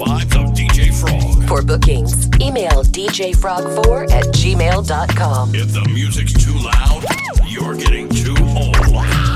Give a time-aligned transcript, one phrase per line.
[0.00, 1.46] vibes of DJ Frog.
[1.46, 5.54] For bookings, email djfrog4 at gmail.com.
[5.54, 7.04] If the music's too loud,
[7.46, 9.29] you're getting too old.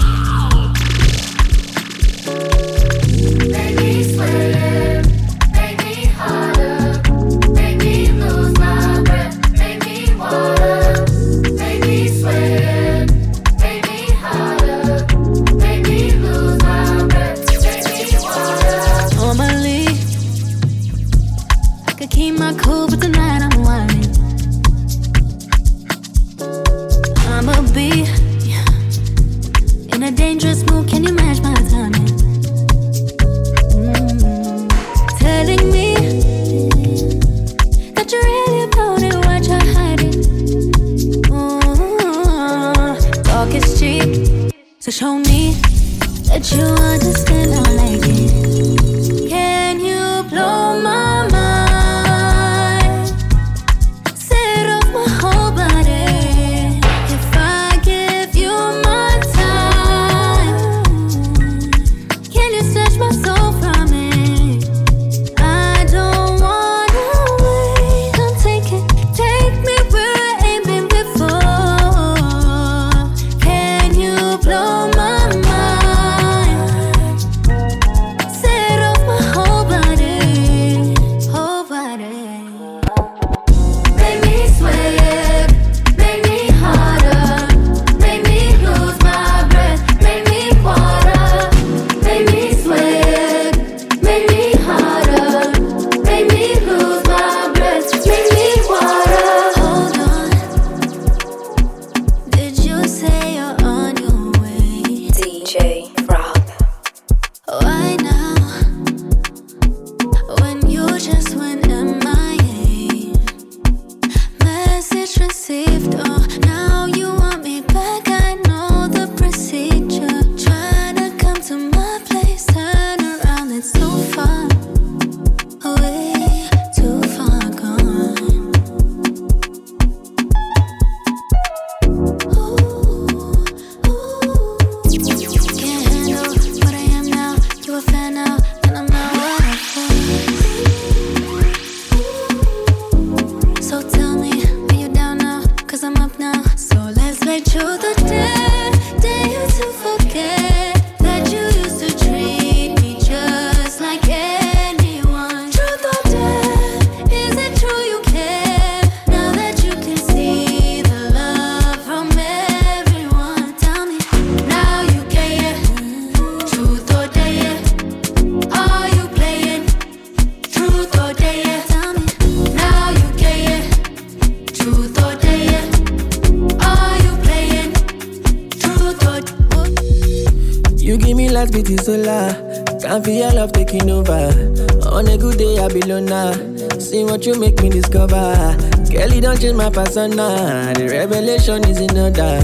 [187.24, 188.54] You make me discover.
[188.90, 190.74] Kelly don't change my persona.
[190.76, 192.36] The revelation is in order.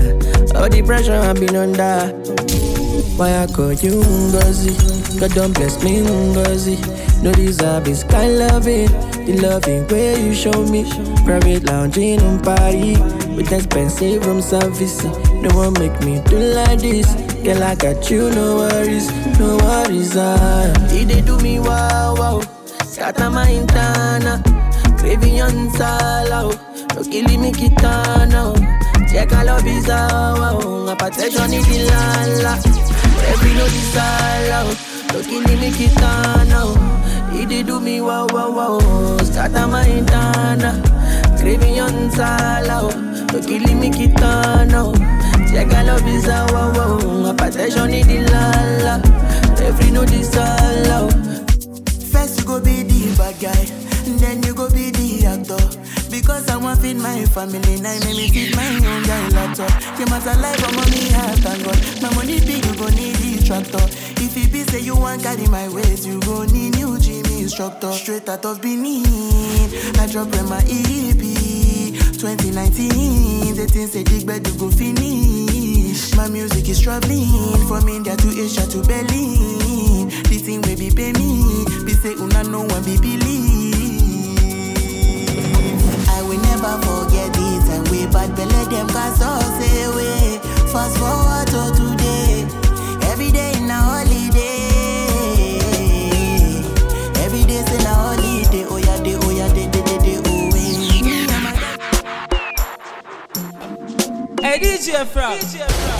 [0.57, 2.09] All the pressure I've been under.
[3.19, 5.21] Why I call you Ngozi?
[5.21, 6.81] God don't bless me Ngozi.
[7.23, 8.87] No deserve this kind loving.
[9.27, 10.89] The loving way you show me.
[11.27, 12.97] Private lounging on party.
[13.37, 15.05] With expensive room service.
[15.05, 17.13] No one make me do like this.
[17.45, 20.17] Girl, I got you, no worries, no worries.
[20.17, 22.41] Ah, he they do me wow wow.
[22.85, 24.50] Scatter my internal.
[25.11, 26.55] On sala.
[26.95, 28.55] No killing me kitana.
[29.11, 30.87] Check all of his wow.
[30.87, 32.55] Hypertension is the lala.
[33.27, 34.61] Every no disala.
[35.13, 36.61] No killing me kitana.
[37.33, 38.79] He they do me wow wow wow.
[39.19, 40.77] Internal.
[41.41, 42.95] Craving on sala.
[43.33, 44.95] No killing me kitana.
[45.51, 47.33] Check all of his wow wow.
[47.33, 49.03] Hypertension is the lala.
[49.61, 51.11] Every no disala.
[52.13, 53.65] First you go be the bad guy,
[56.31, 59.99] Because I want feed my family, now make me feed my own guy laptop.
[59.99, 62.03] You must alive for money, I thank God.
[62.03, 63.83] My money big, you go need the tractor.
[64.23, 67.91] If it be say you want carry my weight, you go need new gym instructor.
[67.91, 69.03] Straight out of Benin,
[69.99, 71.19] I drop in my EP.
[72.15, 76.15] 2019, they think say bed you go finish.
[76.15, 77.27] My music is traveling
[77.67, 80.07] from India to Asia to Berlin.
[80.31, 83.70] The thing will be pay me, be say una no one be believe
[86.31, 90.39] we never forget this, and we bad let them cast us away.
[90.71, 92.47] Fast forward to today,
[93.11, 94.69] every day in a holiday.
[97.25, 98.65] every day in a holiday.
[98.71, 100.71] Oh yeah, day, oh yeah, day, day, day, day, oh yeah.
[104.41, 105.41] Hey DJ Frank.
[105.41, 106.00] DJ Frank.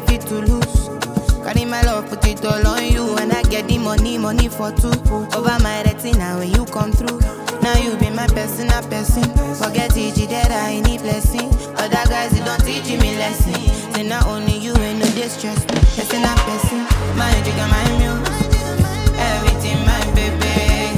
[0.00, 0.88] You fit to lose.
[1.44, 3.16] Carry my love, put it all on you.
[3.16, 4.92] And I get the money, money for two.
[5.36, 7.20] Over my retina when you come through.
[7.62, 9.24] Now you be my personal person.
[9.54, 11.48] Forget it, that I need blessing.
[11.78, 13.54] Other guys, they don't teach me lesson.
[13.94, 15.64] Say not only you ain't no distress.
[15.96, 16.84] Person not person.
[17.16, 18.28] My jigga, my muse.
[19.16, 20.92] Everything, my baby.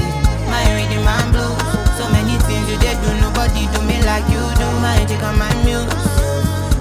[0.50, 1.54] My reading, my blues.
[1.94, 4.68] So many things you did do, nobody do me like you do.
[4.82, 5.92] My jigga, my muse.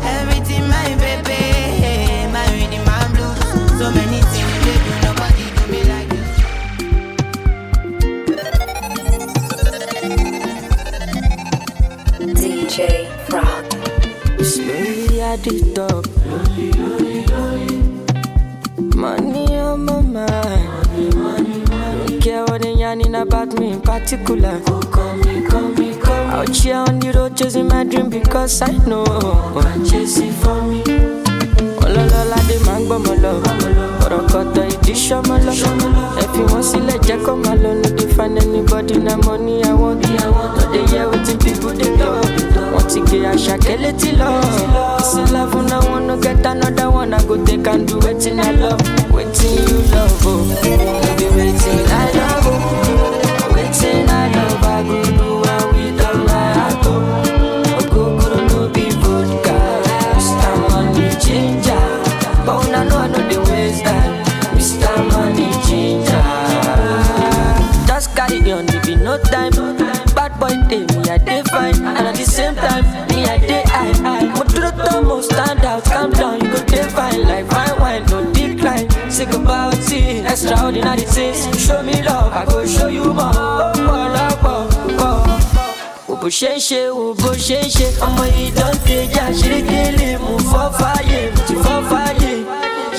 [0.02, 1.47] Everything, my baby.
[3.88, 6.24] So many things you did do, nobody do me like you.
[12.36, 12.78] DJ
[13.30, 13.64] Frog.
[14.44, 16.04] Slowly at the top.
[18.94, 20.70] Money on my mind.
[21.72, 24.60] Don't care what they yarning about me in particular.
[24.68, 26.30] Oh, come, come, come.
[26.30, 29.06] Out here on the road chasing my dream because I know.
[29.56, 30.97] I chasing for me.
[32.96, 33.32] Ọlọ́lọ́lá dé máa ń gbọ́mọ lọ
[34.06, 35.52] ọ̀rọ̀ kọ̀tọ̀ ìdí sọ́mọ lọ
[36.22, 39.72] ẹ fi wọ́n sílẹ̀ jẹ́ kó máa lọ no dey find anybody na money I
[39.82, 40.02] want.
[40.58, 42.24] No dey hear wetin people dey talk
[42.74, 44.30] wọ́n ti gé àṣà kẹ́lẹ́ tí lọ
[45.34, 45.58] love.
[45.70, 47.14] Na one no get another one.
[47.14, 48.82] I go take and do wetin I love.
[49.16, 50.32] Wetin you love oh.
[50.32, 50.72] o
[51.04, 52.17] no be wetin I love
[69.52, 70.06] time.
[70.16, 73.64] Bad boy day, me I dey fine, and at the same time, me I dey
[73.66, 74.34] high high.
[74.38, 78.06] But to the top, stand out, calm down, you go dey fine like fine wine,
[78.08, 78.90] no decline.
[79.12, 81.46] Sick about it, extraordinary things.
[81.66, 83.32] Show me love, I go show you more.
[83.36, 86.18] Oh, oh, oh, oh.
[86.22, 90.18] Bó ṣe ń ṣe wo bó ṣe ń ṣe ọmọ yìí tó ń tẹjà délé
[90.18, 92.32] mú fọ́ fàyè ti fọ́ fàyè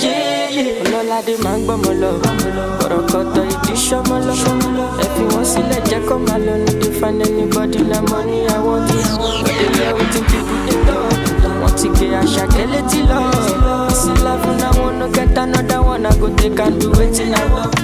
[0.03, 0.65] yéyé.
[0.87, 2.11] ọlọ́ládé máa ń gbọ́mọ lọ
[2.85, 4.35] ọ̀rọ̀ kọ̀tọ̀ ìdí ṣọmọ lọ
[5.05, 8.59] ẹ fi wọ́n sílẹ̀ jẹ́ kó máa lọ ní dey find anybody na money I
[8.67, 11.13] want it but they hear wetin people dey talk
[11.63, 13.21] wọ́n ti gbé àṣà kẹ́lẹ́ tí lọ
[14.01, 17.45] sí life na one no get another one I go take and do wetin I
[17.55, 17.75] love.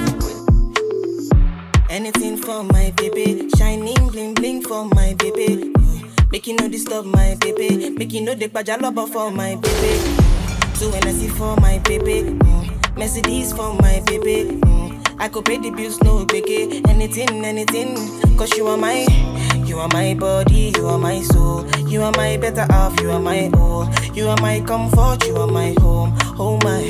[1.96, 5.70] Anything for my baby, shining bling bling for my baby.
[6.32, 8.50] Make you no disturb my baby, make you no dey
[8.82, 9.92] love for my baby.
[10.78, 12.96] Two NSC for my baby, mm.
[12.98, 14.58] Mercedes for my baby.
[14.58, 14.83] Mm.
[15.18, 16.86] I could pay the bills, no biggie.
[16.88, 17.96] Anything, anything,
[18.36, 19.06] cause you are my,
[19.64, 21.66] you are my body, you are my soul.
[21.88, 23.88] You are my better half, you are my all.
[24.14, 26.16] You are my comfort, you are my home.
[26.38, 26.80] Oh my,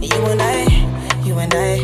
[0.00, 0.62] you and I,
[1.24, 1.74] you and I,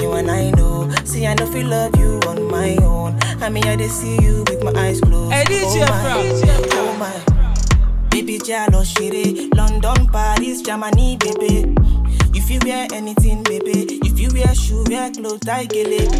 [0.00, 0.90] you and I know.
[1.04, 3.18] See, I know feel love you on my own.
[3.42, 5.32] I mean, I just see you with my eyes closed.
[5.32, 8.08] Hey, DJ oh my, oh my.
[8.10, 11.81] Baby, jalo oh, shiri, London, Paris, Germany, baby.
[12.34, 13.98] If you wear anything, baby.
[14.04, 16.10] If you wear shoe, wear clothes, I get it.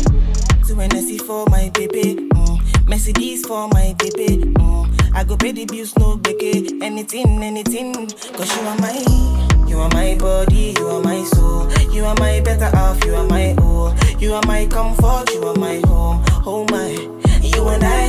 [0.67, 2.15] To NSC for my baby.
[2.15, 2.89] Mm.
[2.89, 4.45] Mercedes for my baby.
[4.45, 5.15] Mm.
[5.15, 6.83] I go pay the bills, no beke.
[6.83, 7.95] Anything, anything.
[8.35, 11.71] Cause you are my, you are my body, you are my soul.
[11.93, 13.95] You are my better half, you are my all.
[14.19, 16.23] You are my comfort, you are my home.
[16.47, 16.91] Oh my,
[17.43, 18.07] you and I,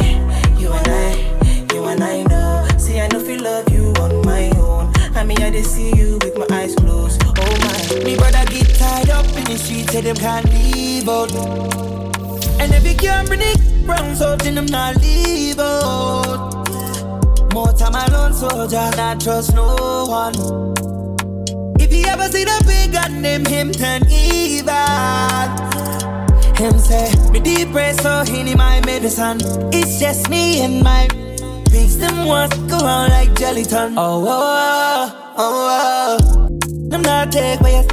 [0.60, 2.68] you and I, you and I know.
[2.78, 4.92] See, I know feel love you on my own.
[5.16, 7.23] I mean, I just see you with my eyes closed.
[7.54, 8.04] Oh my.
[8.04, 11.32] Me brother get tied up in the streets, say them can't leave out.
[12.60, 16.64] And if you can't bring it round, so then them not leave out.
[17.54, 19.76] More time alone, soldier, not trust no
[20.10, 20.34] one.
[21.80, 24.74] If you ever see the big gun, name him turn evil.
[26.56, 29.40] Him say, me deep breath, so he need my medicine.
[29.72, 31.08] It's just me and my
[31.70, 33.94] pigs, them ones go on like gelatin.
[33.98, 36.18] Oh, oh, oh, oh.
[36.40, 36.43] oh.
[36.94, 37.84] Them not take by your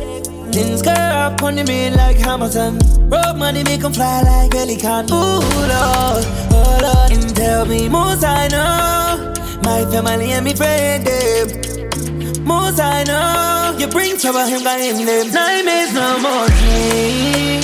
[0.52, 2.78] Things girl up on the main like Hamilton.
[3.08, 5.06] Road money make 'em fly like pelican.
[5.10, 5.40] Ooh,
[5.72, 7.10] Lord, oh Lord.
[7.10, 9.32] And tell me, most I know.
[9.64, 12.44] My family and me friend, them.
[12.44, 13.74] Most I know.
[13.78, 15.32] You bring trouble, him got him them.
[15.32, 17.60] Nightmares no more dream.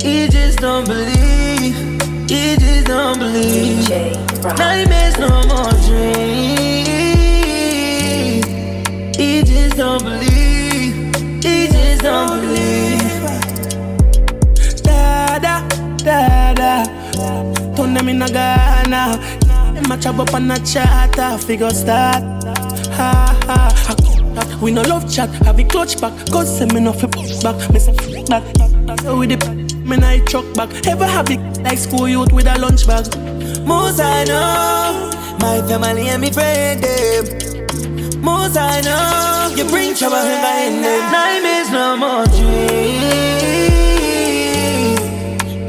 [0.00, 1.74] He just don't believe.
[2.30, 3.88] He just don't believe.
[4.56, 6.89] Nightmares no more dream.
[9.80, 10.94] Don't believe.
[11.42, 13.00] He just don't believe.
[14.82, 16.84] Da da da da.
[17.74, 19.16] Turn them in a Ghana.
[19.72, 21.38] Them a chop up on a charter.
[21.38, 22.22] Figure start.
[22.92, 24.58] Ha ha.
[24.60, 26.12] We no love chat, have a clutch back.
[26.30, 27.94] God send me no flip back, me say
[28.24, 28.44] back.
[29.00, 29.38] So with the
[29.86, 30.86] me I truck back.
[30.86, 33.06] Ever have it like school youth with a lunch bag.
[33.66, 35.10] Most I know,
[35.40, 37.49] my family and me friend them.
[38.22, 41.12] Most I know, you bring trouble in my in them.
[41.12, 43.00] Nightmares no more dream.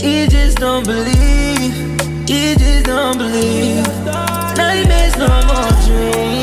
[0.02, 1.74] He just don't believe.
[2.28, 3.88] He just don't believe.
[4.58, 6.41] Nightmares no more dream.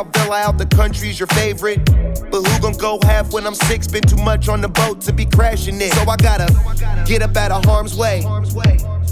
[0.00, 1.84] Out villa out the country's your favorite.
[2.30, 3.86] But who gon' go half when I'm six?
[3.86, 5.92] Been too much on the boat to be crashing it.
[5.92, 6.48] So I gotta
[7.06, 8.24] get up out of harm's way.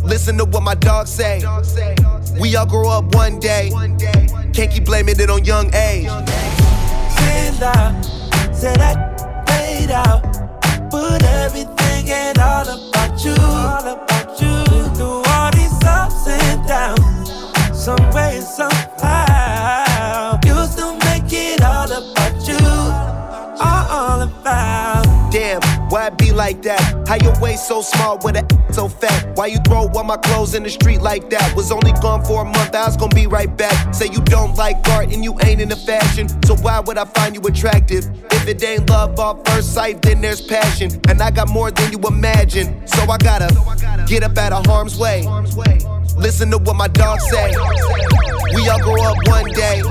[0.02, 1.42] Listen to what my dogs say.
[2.40, 3.71] We all grow up one day.
[4.54, 6.09] Can't keep blaming it on young age.
[7.16, 8.02] Stand out,
[8.54, 10.23] say that paid out.
[10.90, 14.64] Put everything and all about you, all about you.
[14.97, 17.30] Through all these ups and downs,
[17.76, 18.88] some way, somehow,
[26.49, 27.07] like that?
[27.07, 29.37] How your waist so small with a so fat?
[29.37, 31.55] Why you throw all my clothes in the street like that?
[31.55, 33.76] Was only gone for a month, I was gonna be right back.
[33.95, 37.35] Say you don't like art and you ain't into fashion, so why would I find
[37.35, 38.09] you attractive?
[38.33, 40.90] If it ain't love off first sight, then there's passion.
[41.09, 43.49] And I got more than you imagine, so I gotta
[44.07, 45.27] get up out of harm's way.
[46.16, 47.49] Listen to what my dog say.
[48.55, 49.83] We all grow up one day.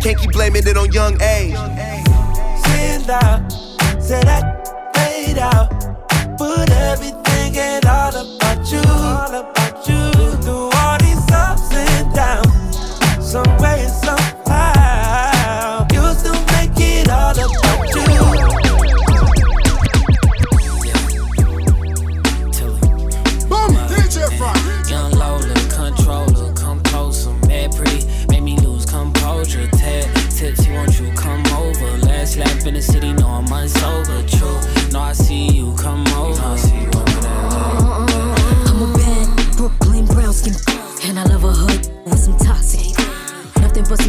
[0.00, 1.56] Can't keep blaming it on young age.
[4.08, 4.61] Say that
[5.32, 5.70] paid out.
[6.38, 10.10] Put everything and all about you, all about you.
[10.42, 12.76] Through all these ups and downs,
[13.20, 13.56] some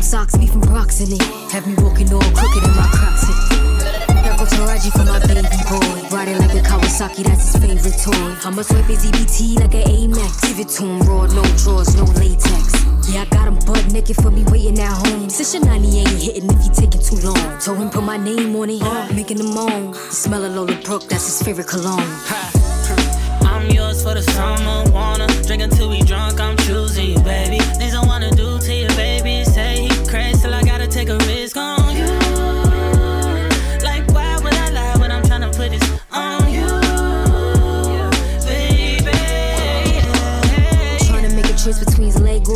[0.03, 1.21] socks, beef from it.
[1.51, 3.23] Have me walking all crooked in my crocs.
[4.27, 6.15] Yako Taraji for my baby boy.
[6.15, 8.35] Riding like a Kawasaki, that's his favorite toy.
[8.45, 10.41] I'ma swipe his EBT like an Amex.
[10.47, 12.83] Give it to him raw, no drawers, no latex.
[13.09, 15.29] Yeah, I got him butt naked for me waiting at home.
[15.29, 17.59] Since your 90 ain't hitting if you taking too long.
[17.59, 19.91] Told him put my name on it, making him moan.
[19.91, 22.03] The smell of Lola Brooke, that's his favorite cologne.
[23.47, 26.01] I'm yours for the summer, wanna drink until we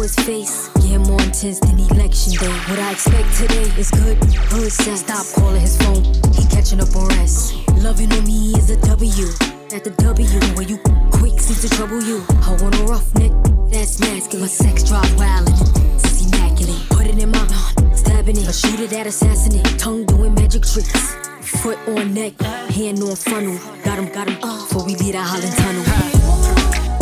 [0.07, 0.69] his face.
[0.81, 2.55] Yeah, more intense than election day.
[2.69, 4.17] What I expect today is good,
[4.49, 5.01] good sense.
[5.01, 7.55] Stop calling his phone, he catching up on rest.
[7.83, 9.27] Loving on me is a W.
[9.75, 10.77] At the W, where you
[11.11, 12.23] quick seems to trouble you.
[12.47, 13.33] I want a rough neck,
[13.69, 14.47] that's masculine.
[14.47, 16.81] Sex drive wild and it's immaculate.
[16.89, 18.47] Put it in my mouth, stabbing it.
[18.47, 19.77] I shoot it at assassinate.
[19.77, 21.15] Tongue doing magic tricks.
[21.61, 22.39] Foot on neck,
[22.71, 23.59] hand on funnel.
[23.83, 25.85] Got him, got him, before we leave that Holland tunnel.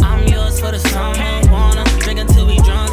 [0.04, 2.85] I'm yours for the summer, wanna drink until we drunk.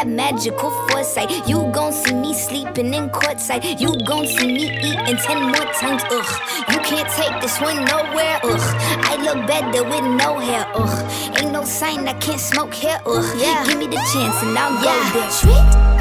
[0.00, 1.30] Have magical foresight.
[1.46, 3.80] You gon' see me sleeping in courtside.
[3.80, 6.02] You gon' see me eating ten more times.
[6.10, 6.32] Ugh,
[6.72, 8.40] you can't take this one nowhere.
[8.42, 8.66] Ugh,
[9.10, 10.64] I look better with no hair.
[10.74, 12.98] Ugh, ain't no sign I can't smoke hair.
[13.04, 13.66] Ugh, yeah.
[13.66, 15.30] give me the chance and I'll go there.
[15.40, 15.99] Trick,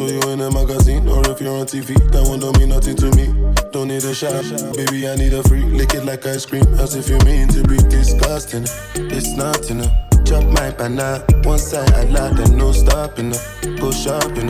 [0.00, 1.92] saw you in a magazine or if you're on TV.
[2.12, 3.26] That one don't mean nothing to me.
[3.70, 5.06] Don't need a shot, baby.
[5.06, 5.64] I need a free.
[5.64, 8.64] Lick it like ice cream, as if you mean to be disgusting.
[8.94, 9.92] It's not enough.
[10.24, 13.32] Chop my banana, one side I like and no stopping.
[13.80, 14.48] Go shopping,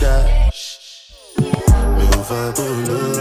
[0.00, 0.78] dash.
[1.38, 3.13] Mi ò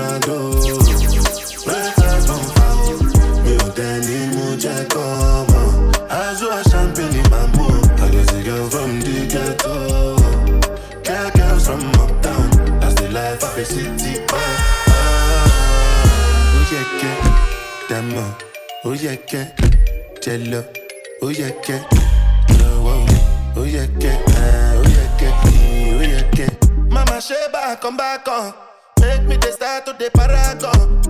[27.23, 28.53] Sheba, come back on.
[28.99, 31.01] Make me the start to the paragon.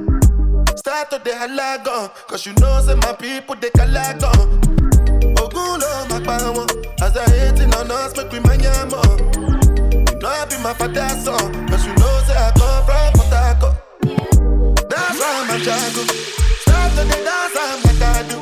[0.77, 2.13] Start to the halagon.
[2.27, 4.61] Cause you know, say my people, they calagon.
[5.41, 6.69] Ogun lo ma pa wọn.
[7.01, 9.17] As I hating on us, make we mind ya more.
[9.41, 11.67] You know I be my father's son.
[11.67, 13.75] Cause you know, say I come from Harcourt.
[14.91, 16.03] That's why I'm a jago.
[16.61, 18.37] Start to the dance, I'm like I do.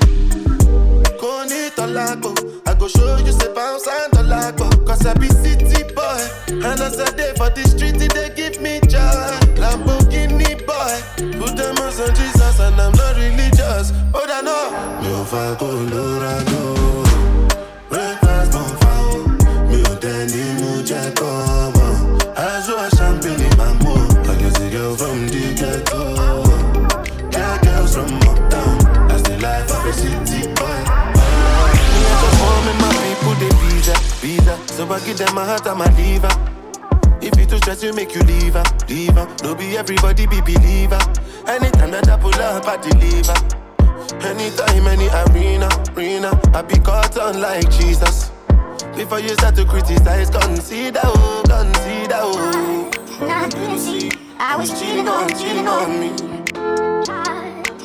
[1.18, 2.36] Koni tolago.
[2.68, 4.68] I go show you say bounce and tolago.
[4.86, 5.81] Cause I be city.
[6.52, 9.32] And as I day for the street, they give me joy.
[9.56, 11.40] Lamborghini boy.
[11.40, 13.94] Put them on Jesus and I'm not religious.
[14.14, 14.28] Oh,
[16.22, 17.11] I know.
[34.92, 36.30] I give them my heart and my liver.
[37.22, 39.28] If you too stress, you make you leave her, leave her.
[39.44, 41.00] No be everybody be believer.
[41.48, 43.62] Anytime that I pull up, I deliver.
[44.26, 48.32] Anytime, any arena, arena, I be caught on like Jesus.
[48.96, 52.92] Before you start to criticize, consider, oh, consider, oh.
[53.78, 56.91] See I was cheating on, cheating on me.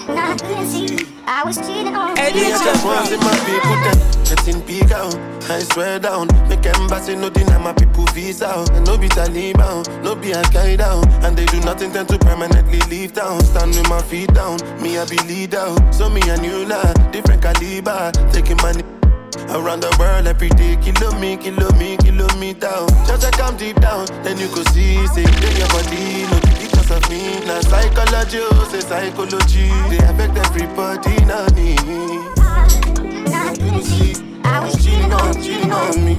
[0.09, 3.77] Now I couldn't see I was cheating on Me, I just want see my people
[3.83, 5.14] them getting big out.
[5.51, 8.47] I swear down, make embassy no deny my people visa.
[8.47, 8.71] out.
[8.71, 12.79] And no be Taliban, no be Al Qaeda, and they do nothing tend to permanently
[12.88, 13.40] leave town.
[13.40, 15.75] Stand with my feet down, me I be leader.
[15.90, 18.85] So me and you lah, different caliber, taking money.
[19.51, 22.88] Around the world every day, kilo me, kilo me, kilo me down.
[23.07, 26.56] Just I come deep down, then you go see, say, then your body, no be
[26.87, 27.44] because of me.
[27.46, 31.75] Now psychology, oh, say psychology, they affect everybody, not me.
[33.75, 36.12] You see, I was cheating on, cheating on me.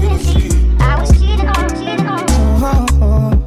[0.00, 2.26] You see, I was cheating on, cheating on
[2.60, 3.42] Oh, oh,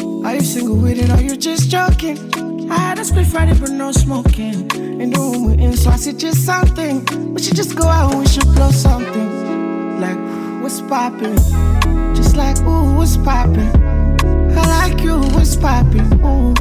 [0.00, 0.24] oh.
[0.24, 2.70] Are you single with it or you just joking?
[2.70, 4.70] I had a split Friday but no smoking.
[5.00, 7.34] In the room we're in, so I suggest something.
[7.34, 10.00] We should just go out and we should blow something.
[10.00, 10.18] Like,
[10.62, 11.36] what's poppin'?
[12.14, 14.01] Just like, ooh, what's poppin'?
[14.56, 16.24] I like you, what's poppin'?
[16.24, 16.54] Ooh,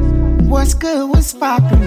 [0.49, 1.82] what's good, what's poppin'?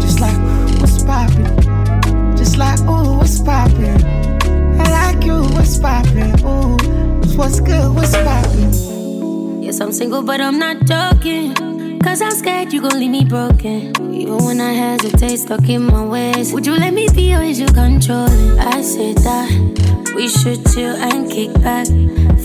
[0.00, 0.36] Just like,
[0.80, 2.36] what's poppin'?
[2.36, 4.04] Just like, ooh, what's poppin'?
[4.80, 6.40] I like you, what's poppin'?
[6.44, 6.76] Ooh,
[7.36, 9.62] what's good, what's poppin'?
[9.62, 11.73] Yes, I'm single, but I'm not joking.
[12.04, 14.14] Cause I'm scared you gon' leave me broken.
[14.14, 16.52] Even when I hesitate, stuck in my ways.
[16.52, 18.58] Would you let me be or is you controlling?
[18.58, 21.86] I said that we should chill and kick back.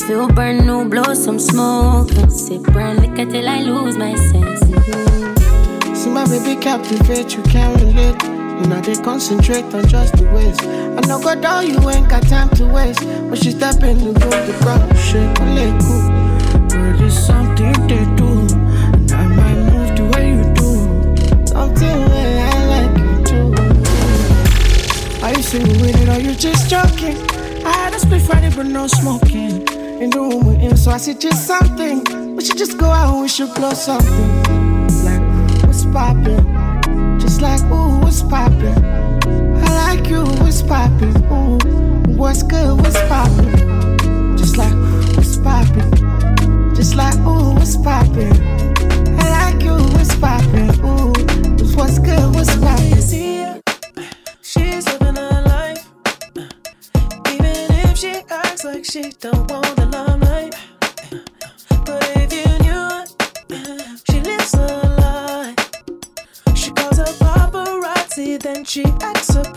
[0.07, 2.09] Feel brand new, blow some smoke.
[2.13, 4.63] And sip brand liquor till I lose my sense.
[4.63, 5.93] Mm-hmm.
[5.93, 8.23] See my baby captivate, you can't relate.
[8.23, 10.57] And I they concentrate on just the ways.
[10.63, 13.03] I know God all you ain't got time to waste.
[13.03, 14.13] When she step in the room,
[14.47, 16.19] the crowd shake, I let go.
[16.69, 18.18] But it's something different.
[21.87, 22.93] I like
[23.25, 23.53] too.
[25.23, 25.43] Are you
[26.09, 27.17] or you just joking?
[27.65, 29.67] I had a Friday but no smoking.
[30.01, 30.97] In the room with so I
[31.37, 32.35] something.
[32.35, 34.43] We should just go out we should blow something.
[35.03, 35.21] Like.
[37.19, 37.99] Just like, ooh.
[39.63, 40.21] I like you.
[41.31, 41.57] Ooh,
[42.15, 42.77] what's good.
[44.37, 44.73] Just like.
[46.79, 48.31] Just like, ooh, what's poppin'?
[49.19, 50.78] I like you, what's poppin'?
[51.79, 52.35] What's good?
[52.35, 52.89] What's right?
[52.93, 53.61] You see her?
[54.41, 55.87] She's living her life.
[57.31, 60.55] Even if she acts like she don't want the limelight.
[61.85, 63.07] But if you knew it,
[64.11, 64.67] she lives a
[64.99, 65.55] lie.
[66.53, 69.48] She calls her paparazzi, then she acts up.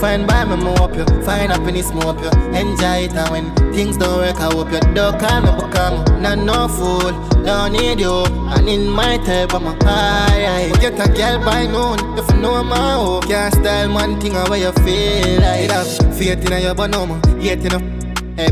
[0.00, 1.04] Fine by me, me up you.
[1.22, 2.30] Fine happiness, me up you.
[2.58, 6.38] Enjoy it, and when things don't work, I hope you don't call me because not
[6.38, 7.12] no fool.
[7.44, 10.70] Don't need you, and in my type, I'm a high.
[10.70, 10.80] high.
[10.80, 13.28] Get a girl by noon, if you know my hope.
[13.28, 15.64] Can't style one thing away you feel like.
[15.64, 17.20] It have faith in your but no more.
[17.38, 17.60] Yet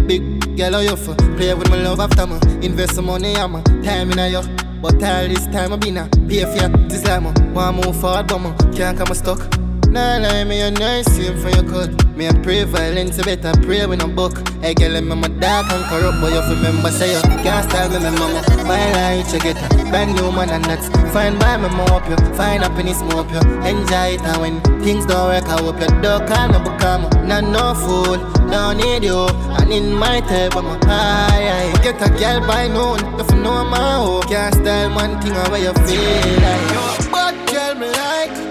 [0.07, 1.15] big girl, how you for?
[1.15, 2.39] Play with my love after me.
[2.61, 4.43] Invest some money, I'm a time in you.
[4.83, 8.37] But all this time I've been a pay for this I Wanna move forward, but
[8.37, 9.58] I can't come stuck.
[9.89, 11.91] Nah lie, me a nice save for your cut.
[12.15, 14.37] Me a pray violence, you better pray with no book.
[14.61, 17.99] Hey girl, I'm my dark and corrupt, but you remember say you can't style me,
[17.99, 18.43] my mama.
[18.65, 20.89] My light, you get a brand new man and nuts.
[21.13, 22.17] fine by me, more up you.
[22.35, 23.41] Fine up in this smoke you.
[23.65, 27.45] Enjoy it and when things don't work, I hope you duck and I become not
[27.45, 28.19] no fool.
[28.51, 29.27] Don't need you,
[29.57, 31.73] and in my type, I'm a high.
[31.73, 34.29] I get a girl by noon, if you know my hope.
[34.29, 37.11] Can't style one thing away you feel like.
[37.11, 38.48] But girl, me like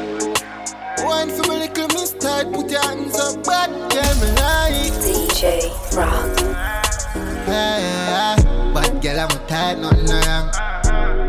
[1.28, 2.52] time for my little mistake.
[2.54, 6.40] Put your hands up, but tell me like DJ Rock.
[7.46, 8.36] Hey,
[8.74, 10.50] but girl, I'm a tired, nothing wrong.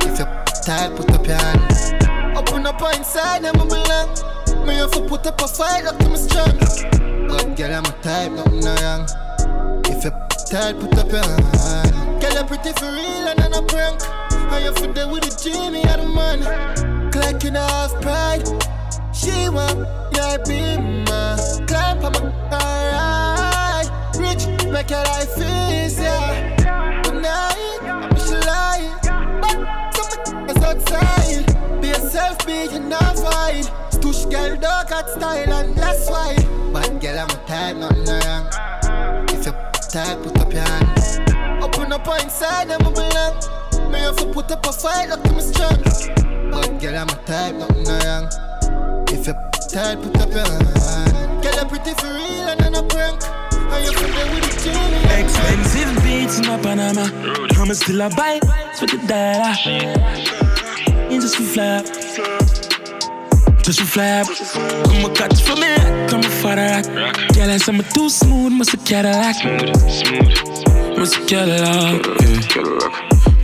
[0.03, 1.93] If you're tired, put up your hands.
[2.37, 4.67] Open up inside, I'm a belong.
[4.67, 6.85] May have to put up a fight, up to my strength.
[7.29, 9.07] But girl, I'm a tired, nothing wrong.
[9.87, 12.23] If you're tired, put up your hands.
[12.23, 14.03] Girl, you're pretty for real and I'm a prank.
[14.51, 17.11] How you to deal with the genie, I'm a man.
[17.11, 18.78] Clocking off pride.
[19.29, 19.77] She want
[20.17, 20.39] your
[21.05, 23.89] my climb on my alright.
[24.17, 26.57] Rich, make your life easier.
[27.05, 28.95] Tonight, I'm just lying.
[30.47, 31.81] But something outside.
[31.83, 33.71] Be yourself, be you not fight.
[33.91, 36.35] Stush girl, dog got style, and that's why.
[36.73, 38.47] But girl, I'm a type, nothing wrong.
[39.29, 39.53] If you
[39.93, 41.63] tight, put up your hand.
[41.63, 43.93] Open up inside, I'm a belong.
[43.93, 45.83] Me have put up a fight, look to me strong.
[46.51, 48.48] But girl, I'm a type, nothing wrong.
[49.71, 51.43] If put up your hand.
[51.43, 53.23] Girl, you pretty for real and I'm a prank.
[53.53, 54.97] And you feel with the Jimmy.
[55.21, 57.05] Expensive beats in my Panama.
[57.61, 58.41] I'ma still a buy
[58.79, 59.53] for the dollar.
[61.13, 61.83] You just fly.
[63.63, 64.25] Just fly.
[64.89, 65.77] I'ma cut for me.
[66.09, 66.81] Come a father.
[67.35, 68.53] Girl, I I'm too smooth.
[68.53, 69.37] Must a Cadillac.
[70.97, 72.07] Must a Cadillac.
[72.23, 72.65] Yeah.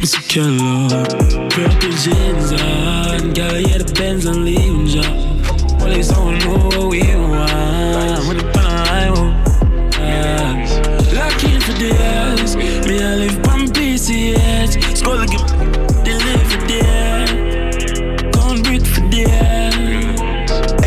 [0.00, 1.50] Must a Cadillac.
[1.50, 3.34] Purple jeans on.
[3.34, 5.33] Girl, yeah, the Benz and leaving.
[5.84, 8.24] Police don't know what we want.
[8.38, 9.12] The pan I
[11.12, 11.90] Lock in for the.
[12.88, 14.74] Me, I live on PCH.
[14.96, 15.44] Skull give
[16.04, 16.80] they live for the
[18.32, 19.24] Gun brick for the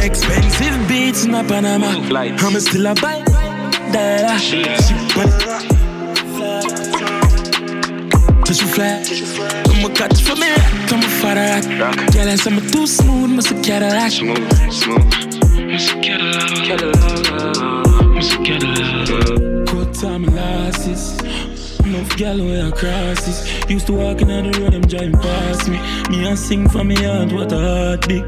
[0.03, 1.89] Expensive beats in a Panama.
[1.89, 3.23] I'm still a buy.
[4.39, 4.65] Ship
[5.15, 5.29] on
[8.45, 9.66] Just fly.
[9.88, 10.53] I'ma cut for me.
[10.88, 11.61] Come a father.
[12.11, 13.31] Girl, I say I'm too smooth.
[13.31, 14.11] Must a Cadillac.
[14.11, 15.71] Smooth, smooth.
[15.71, 16.49] Must a Cadillac.
[16.67, 18.05] Cadillac.
[18.15, 19.67] Must a Cadillac.
[19.67, 21.21] Cut time and losses.
[21.85, 23.69] Enough gal way across this.
[23.69, 25.77] Used to walk in on the road, them driving past me.
[26.09, 28.25] Me and sing for me heart, what a heartbeat.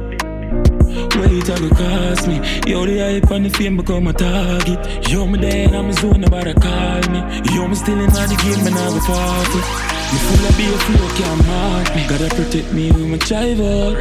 [1.20, 2.38] Wait, I go cost me.
[2.68, 5.10] Yo, the hype and the fame become a target.
[5.10, 7.20] Yo, me there and I'm a zone, nobody call me.
[7.54, 9.89] Yo, me still in the game, man, I go party.
[10.12, 12.02] Me full of beer, flow can't mark me.
[12.08, 13.96] Gotta protect me with my driver.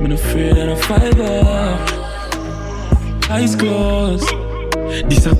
[0.00, 1.80] I'm afraid that I'm five up.
[3.30, 4.28] Eyes closed.
[5.08, 5.34] This a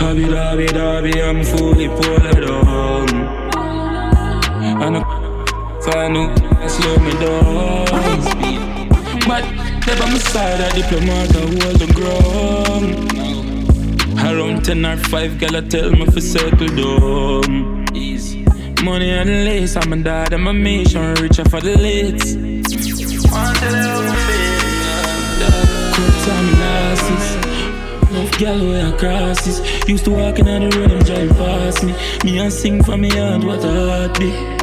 [0.00, 3.08] Hobby, dobby, dobby, I'm fully pulled down.
[4.82, 5.02] And I
[5.84, 7.86] find out slow me down.
[9.28, 9.44] But
[9.86, 13.29] never my side, a diplomat, I hold the ground.
[14.30, 17.84] Around 10 or 5, girl, I tell me for settle down.
[17.96, 18.44] Easy.
[18.80, 22.36] Money and lace, I'm a dad, I'm a mission, richer for the lids.
[22.36, 24.60] One tell you how I feel.
[26.24, 27.26] Time losses.
[28.10, 29.88] Enough gal way across this.
[29.88, 31.92] Used to walk in on the road, them drive past me.
[32.22, 34.59] Me and sing for me heart, what a heartbeat.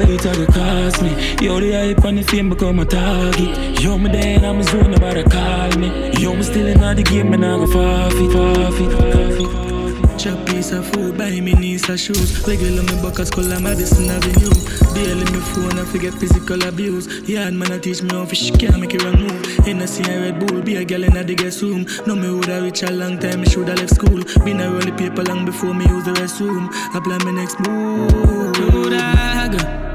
[0.00, 1.10] Wait, I go cost me.
[1.44, 3.80] Yo, the hype and the fame become a target.
[3.82, 6.10] Yo, me there and I'm a zone, nobody call me.
[6.18, 10.18] Yo, me still in the game, and I go forfeit, forfeit, forfeit.
[10.18, 12.46] Chop piece of food, buy me niece a shoes.
[12.48, 14.52] Regular me buckets, color Madison Avenue.
[14.94, 17.28] Daily me phone, I forget physical abuse.
[17.28, 19.66] Yard man, I teach me how to she can't make it wrong move.
[19.68, 21.84] In a see a Red Bull, be a girl in a the guest room.
[22.06, 24.22] No me woulda reach a long time, me shoulda left school.
[24.44, 26.68] Been a roll the paper long before me use the restroom.
[26.94, 28.52] Apply my next move.
[28.54, 29.89] Do that.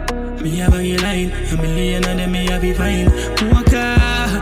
[0.45, 3.09] Me have a line, a million of them me have be fine.
[3.49, 4.39] Walker,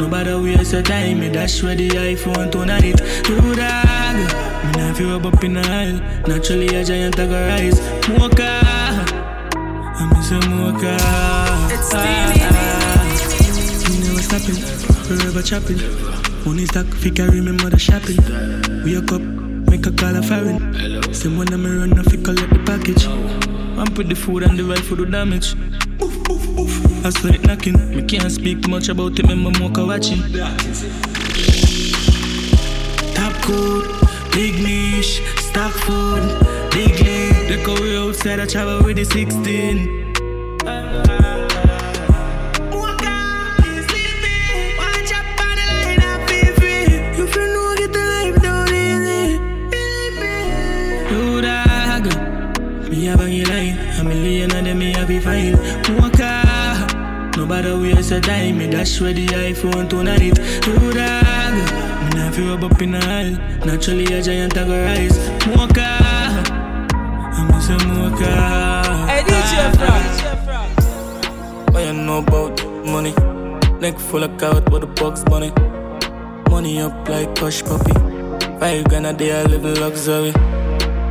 [0.00, 1.20] nobody waste your time.
[1.20, 2.96] Me dash where the iPhone tonight.
[3.22, 4.16] Do that.
[4.64, 6.00] Me not feel rub up in the aisle.
[6.26, 7.80] Naturally a giant I go rise.
[8.18, 8.42] Walker,
[9.94, 10.98] I miss a walker.
[11.72, 12.34] It's ah,
[13.90, 14.58] Me never stopping,
[15.06, 15.78] forever chopping.
[16.44, 18.18] Money stack, fi carry me mother shopping.
[18.82, 19.22] Wake up,
[19.70, 21.14] make a call a foreign.
[21.14, 23.33] Same one me run, fi collect the package.
[23.76, 25.54] I'm put the food and the for the damage.
[27.04, 27.90] I saw it knocking.
[27.90, 30.20] Me can't speak much about it, my mocha watching.
[33.14, 33.84] Top coat,
[34.32, 36.22] big niche, stock food,
[36.70, 37.48] big league.
[37.48, 41.23] They go way outside, I travel with the 16.
[58.04, 58.58] Waste a time.
[58.58, 60.34] Me dash where the iPhone tonight.
[60.62, 61.52] Do that.
[62.04, 63.36] Me not feel rub up in the aisle.
[63.64, 65.18] Naturally a giant I go rise.
[65.48, 68.36] Walker, I miss a walker.
[69.08, 71.74] Hey, DJ ah, Frank.
[71.74, 73.14] What you know about money?
[73.80, 75.52] Neck full of carrot with the box money.
[76.50, 77.94] Money up like hush puppy.
[78.60, 80.32] Five grand a day, I live in luxury.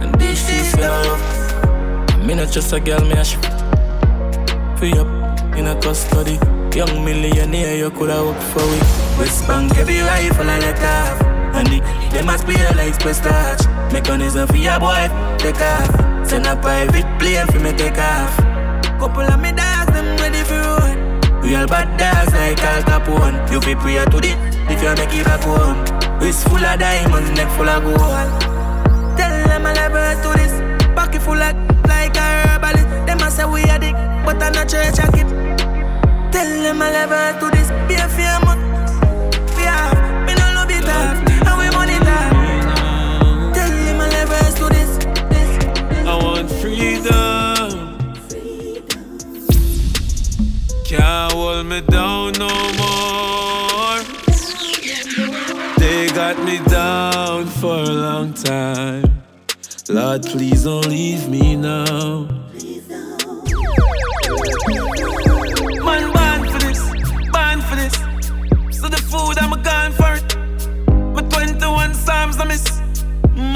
[0.02, 2.26] And these streets full of love.
[2.26, 3.44] Me not just a girl, me a shit.
[4.78, 5.08] Free up
[5.58, 6.40] in a custody.
[6.76, 8.80] Young millionaire, you coulda worked for we.
[9.22, 11.22] West Bank, every rifle I let off.
[11.54, 11.80] And the,
[12.12, 13.62] they must be a like prestige.
[13.94, 15.06] Mechanism for your boy,
[15.38, 16.28] take off.
[16.28, 18.36] Send a private plane for me take off.
[18.98, 21.22] Couple of me dogs, them ready for run.
[21.46, 23.38] Real bad dogs like Al Capone.
[23.52, 24.34] You be prayer to the
[24.74, 25.78] if you make it back home.
[26.20, 28.00] Wrist full of diamonds, neck full of gold.
[29.14, 30.58] Tell them I never to this.
[30.96, 31.54] Pocket full of
[31.86, 32.88] like a herbalist.
[33.06, 33.94] Them a say we a dick,
[34.26, 35.43] but I'm not church a kid.
[36.44, 37.70] Tell them I never to this.
[37.88, 38.38] Be a fear
[39.64, 41.18] have, me no love it off.
[41.48, 42.34] And we money talk.
[43.54, 44.92] Tell them I never to this.
[46.06, 47.70] I want freedom.
[50.84, 54.04] Can't hold me down no more.
[55.78, 59.24] They got me down for a long time.
[59.88, 62.43] Lord, please don't leave me now.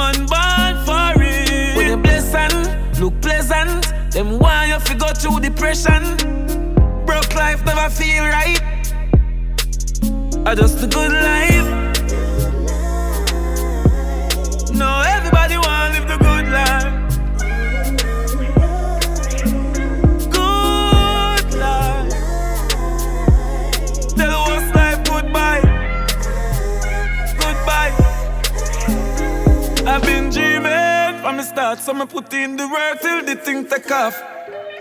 [0.08, 1.76] Man, born for it.
[1.76, 6.01] When you bless and look pleasant, them why you fi go through depression.
[7.05, 8.62] Broke life never feel right.
[10.45, 11.68] I just a good life.
[14.72, 15.76] No, everybody want
[31.28, 34.15] from the start, so me put in the work till the thing take off.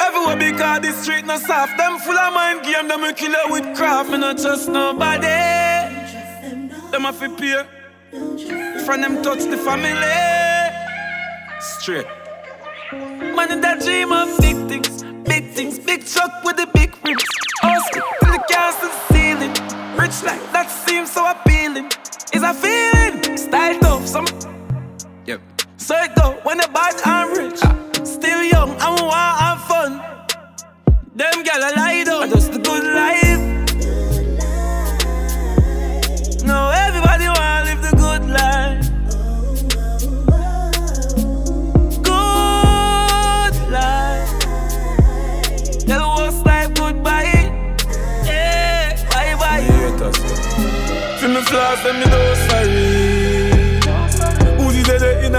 [0.01, 1.76] Everywhere because the street no soft.
[1.76, 4.11] Them full of mind game, them a killer with craft.
[4.11, 5.26] Me not trust nobody.
[6.92, 7.64] Them a fi pay.
[8.84, 10.20] From them touch the family.
[11.59, 12.07] Straight.
[13.34, 17.24] Man in that dream of big things, big things, big truck with the big rims.
[17.64, 19.51] Oscar till the castle ceiling.
[19.99, 21.90] Rich like that seems so appealing.
[22.32, 24.55] Is a feeling, style tough, some.
[25.87, 27.61] So it go when the bad and rich.
[28.05, 29.93] Still young, I'm wild and fun.
[31.14, 33.26] Them gal a lie down, just the good life.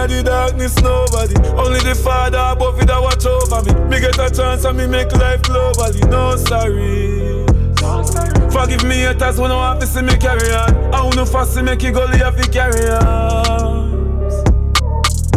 [0.08, 0.76] The darkness?
[0.82, 1.36] Nobody.
[1.58, 3.89] Only the Father above it that watch over me.
[3.89, 6.01] Me get a chance and me make life globally.
[6.10, 7.45] No sorry.
[8.51, 10.93] Forgive me haters when I have to see me carry on.
[10.93, 13.88] I wanna fast to make you go live fi carry on.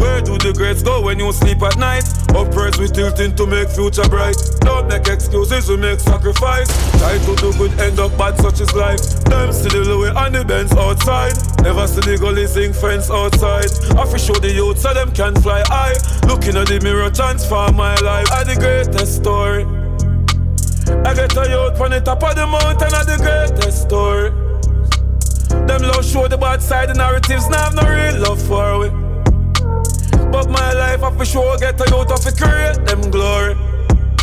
[0.01, 2.05] Where do the greats go when you sleep at night?
[2.35, 4.37] Upwards we tilting to make future bright.
[4.61, 6.68] Don't make excuses, we make sacrifice.
[6.99, 9.01] Try to do good, end up bad, such is life.
[9.24, 11.35] Them see the Louis and the Benz outside.
[11.62, 13.70] Never see the gully sing fence outside.
[13.99, 15.95] I fi show the youth so them can fly high.
[16.26, 18.31] Looking at the mirror, transform my life.
[18.33, 19.64] I the greatest story.
[21.05, 24.31] I get a youth on the top of the mountain, I the greatest story.
[25.66, 29.10] Them love show the bad side, the narratives now have no real love for it.
[30.31, 33.55] But my life, I for sure get a youth of a create them glory.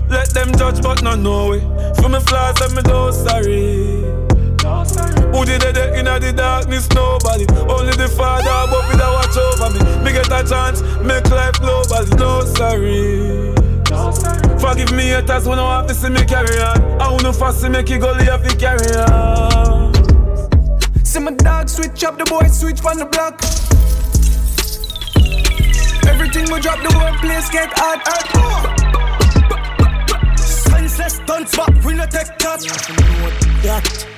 [0.09, 1.61] Let them judge, but not know it.
[1.97, 4.17] For me flaws, let me know sorry.
[5.33, 6.89] Who did it in the darkness?
[6.95, 7.45] Nobody.
[7.69, 10.03] Only the Father above it that watch over me.
[10.03, 12.05] Me get a chance, make life global.
[12.17, 13.53] No sorry.
[14.59, 17.01] Forgive me haters when I have to see me carry on.
[17.01, 19.93] I wanna fast to make you go live fi carry on.
[21.05, 23.41] See my dog switch up, the boy switch from the block.
[26.07, 27.99] Everything we drop, the whole place get hot.
[30.37, 32.59] Senseless stunts, but we no take that.
[33.63, 34.17] that.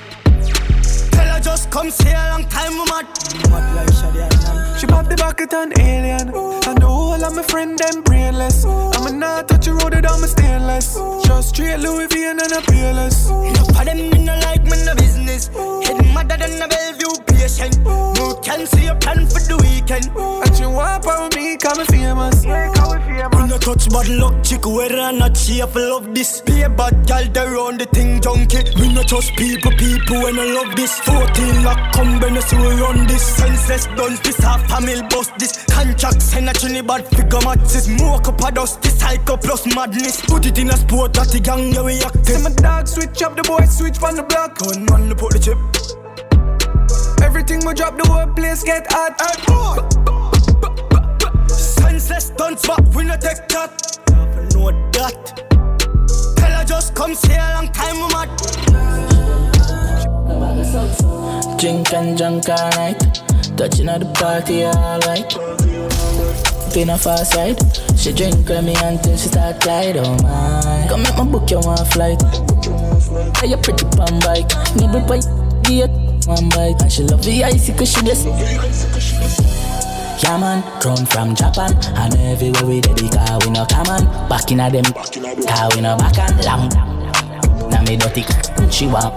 [1.12, 3.06] Tell her just come stay a long time, we mad.
[3.50, 6.28] Mad like Shadi She pop the bucket on alien.
[6.68, 8.64] And the whole of my friend them brainless.
[8.64, 10.94] I'm a not touch the road down my stainless.
[11.26, 13.28] Just straight Louis V and a peerless.
[13.30, 15.48] Enough of them, me no like me no business.
[15.48, 17.84] Head madder than a Bellevue patient.
[17.84, 20.06] No can see a plan for the weekend.
[20.16, 22.44] And she want on me, call me famous.
[22.44, 23.36] Yeah, call me famous.
[23.36, 26.40] We no touch bad luck, chick, whether or not she have love this.
[26.40, 28.64] Be a bad gal, they run the thing junkie.
[28.78, 30.98] We no trust people, people when I love this.
[31.00, 33.22] 14 lock, come when so we run this.
[33.22, 35.64] Senseless done this, half family bust this.
[35.66, 37.84] Contract send a trini bad figure matches.
[37.84, 40.20] Smoke up a dust, this psycho plus madness.
[40.22, 42.26] Put it in a sport, that the gang, yeah we active.
[42.26, 44.58] See my dog switch up, the boy switch from the block.
[44.58, 45.99] Gun man, put the chip.
[47.40, 49.18] Everything we drop, the whole place get hot.
[51.48, 53.98] Senseless stunts, but we no take that.
[54.10, 55.14] Never know that.
[56.36, 58.28] Tell her just come stay a long time, we mad.
[61.58, 63.00] Drink and drunk all night.
[63.56, 65.30] Touching at the party alright.
[66.74, 67.58] Pin a fast ride.
[67.98, 69.96] She drink with me until she start glide.
[69.96, 70.86] Oh my.
[70.88, 72.22] Come make my book you one flight.
[73.38, 74.52] Hey, you pretty pan bike.
[74.76, 75.24] Nibble pie.
[75.64, 76.80] Get one bite.
[76.82, 78.26] And she love the icy cause she just.
[80.22, 81.74] Yeah man, crown from Japan.
[81.96, 85.68] And everywhere we did it car we no come on Back in a them, car
[85.74, 86.68] we no back on Long,
[87.70, 88.24] now me dirty
[88.70, 89.14] She want,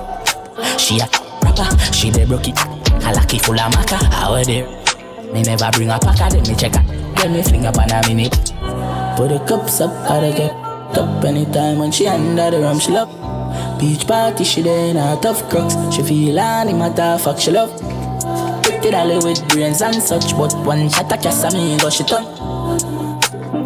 [0.79, 1.07] she a
[1.43, 2.57] rapper She the broke it,
[3.03, 4.65] a lucky full of maca How there,
[5.33, 6.83] me never bring a packer Then me check her,
[7.15, 8.31] then me fling up on a minute.
[9.17, 9.91] Put the cups up,
[10.21, 10.51] they get
[10.97, 13.09] up Anytime when she under the rum she love
[13.79, 17.71] Beach party she there in a tough crooks She feel any matter fuck she love.
[18.63, 22.03] Pretty dolly with brains and such But one shot a kiss a me go she
[22.03, 22.27] tongue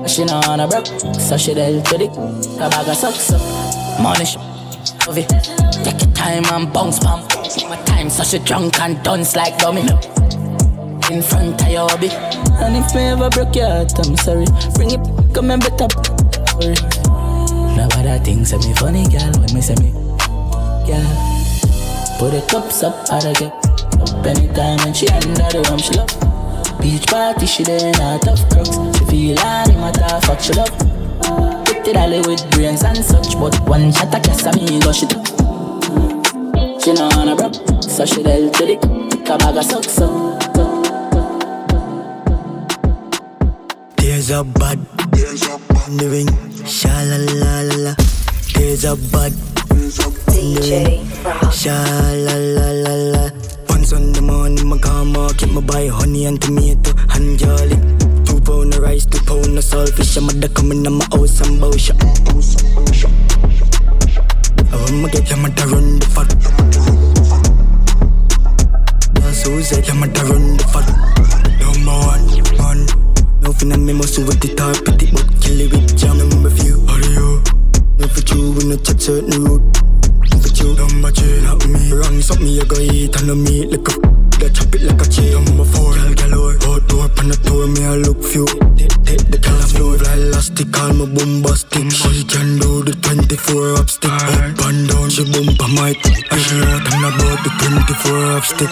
[0.08, 0.88] She know on a broke
[1.20, 2.08] So she dealt to the
[2.62, 5.30] A bag of sucks up Money she love it.
[5.84, 7.22] Take your time and bounce pam.
[7.70, 10.00] My time so she drunk and dance like domino
[11.12, 14.46] In front of your hubby And if me ever broke your heart I'm sorry.
[14.76, 17.07] Bring it come and better
[17.78, 19.92] Now other things say me funny girl When me say me
[20.90, 21.38] Girl
[22.18, 23.54] Put the cups up, to get
[24.02, 26.10] up anytime when she under the rum, she love.
[26.82, 28.74] Beach party, she there in a tough crooks.
[28.98, 30.74] She feel any matter, fuck she love.
[31.66, 35.22] Pretty dolly with brains and such, but one shot a kiss me go she do.
[36.82, 38.78] She know on a broke, so she dealt to the
[39.12, 39.84] take a bag of up.
[43.98, 46.30] There's there's a bad in the ring.
[46.66, 47.94] Sha la la la la.
[48.54, 49.34] There's a bad
[50.30, 51.02] DJ
[51.52, 51.74] Sha
[52.26, 53.30] la la la la.
[53.70, 57.78] Once on the morning, my car market, my buy honey and tomato and jolly.
[58.26, 60.18] Two pound of rice, two pound of saltfish.
[60.18, 61.98] I'm a coming in my house and bow shop.
[64.74, 66.30] Oh, I'ma get your mother run the fat.
[69.14, 70.88] That's who said your mother run the fat.
[71.60, 72.47] Number one, one.
[73.58, 76.22] Nothing I me must with the top, pretty but kill it with jam.
[76.22, 77.42] Number few, how do you?
[77.98, 79.66] Never true, we no touch certain road.
[80.30, 81.90] Never true, number two, not me.
[81.90, 83.98] Wrong, something you go eat and no meat like a
[84.46, 85.34] that chop it like a cheese.
[85.34, 86.54] Number four, gal galore.
[86.70, 88.46] Outdoor, pan the tour, me I look few.
[88.78, 91.90] Take, the color flow, fly elastic, call me bombastic.
[91.90, 94.14] She can do the 24 up stick.
[94.14, 95.98] Up and down, she bump a mic.
[96.06, 98.70] And she out and about the 24 up stick.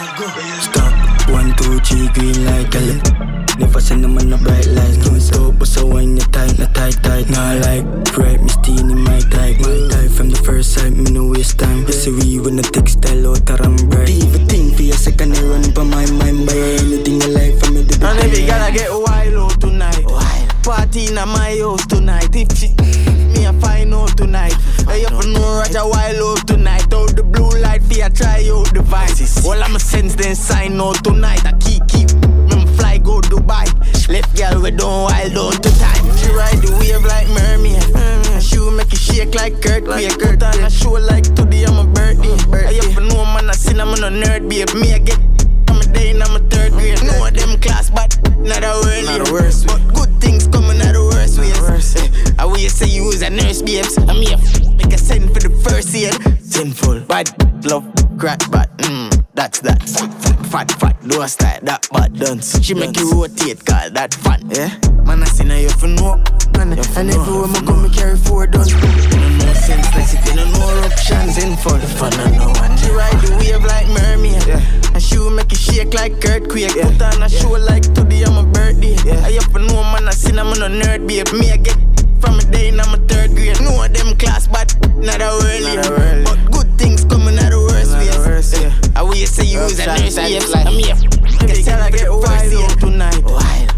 [0.61, 0.93] Stop,
[1.33, 3.24] one, two, three, green light, gal.
[3.57, 4.97] Never send them on the bright lights.
[4.97, 7.29] Give me stop, but so when you tight, not tight, tight.
[7.29, 7.85] Nah, like,
[8.17, 9.59] right, me steam in my type.
[9.59, 11.85] My type from the first sight, me no waste time.
[11.87, 14.09] Yes, we when the textile out around bright.
[14.09, 16.47] Even think for a second, I run by my mind.
[16.47, 19.61] Buy anything I like from me, do the And if you gotta get wild out
[19.61, 20.49] tonight, wild.
[20.63, 22.35] party in my house tonight.
[22.35, 22.75] If she
[23.31, 24.55] me a find out tonight,
[24.87, 26.93] I have to know Roger wild out tonight.
[26.93, 29.45] Out the blue light for you try out the vices.
[29.45, 31.45] All I'ma sense then sign out tonight.
[31.45, 31.84] I keep keep me fly
[33.05, 33.69] go Dubai.
[34.09, 36.05] Left girl we don't wild out to time.
[36.17, 37.85] She ride the wave like mermaid.
[37.93, 39.85] Mm, she will make it shake like Kurt.
[39.85, 42.33] Like Kurt and I show like today I'm a birthday.
[42.65, 44.73] I have know man I seen I'm a nerd babe.
[44.81, 45.19] Me I get
[45.69, 47.01] I'm a day in I'm a third grade.
[47.05, 49.05] No of them class, but not a world.
[49.05, 51.95] Not a worst But good things coming out the worst ways.
[51.95, 53.97] Eh, I will say you was a nurse, babes.
[54.09, 54.37] I'm here,
[54.77, 56.11] make a send for the first year.
[56.41, 57.29] Sinful, bad,
[57.65, 57.85] love,
[58.17, 58.69] crack, bad.
[58.79, 59.81] Mm, that's that.
[60.49, 62.59] Fat, fat, do a style, that bad dance.
[62.61, 64.41] She make you rotate, call that fun.
[64.49, 66.21] Yeah, man, I seen her, you for know.
[66.53, 68.65] Man, and everywhere I come, me carry four done.
[68.65, 72.77] No sense, like if you don't know eruptions in for the fun of no one.
[72.77, 74.45] She ride the wave like mermaid.
[74.47, 74.61] Yeah.
[74.93, 76.75] And she will make it shake like earthquake.
[76.75, 76.89] Yeah.
[76.91, 78.95] Put on a show like today on my birthday.
[79.03, 79.25] Yeah.
[79.25, 81.27] I have to know man, I seen I'm on a nerd babe.
[81.33, 81.77] Me I get
[82.21, 83.59] from a day in I'm a third grade.
[83.61, 85.75] No of them class, but not a worldly.
[86.23, 87.24] But good things coming
[89.25, 90.67] Will say you was a nurse babe.
[90.67, 90.93] I'm here.
[90.93, 93.23] I tell I get year tonight.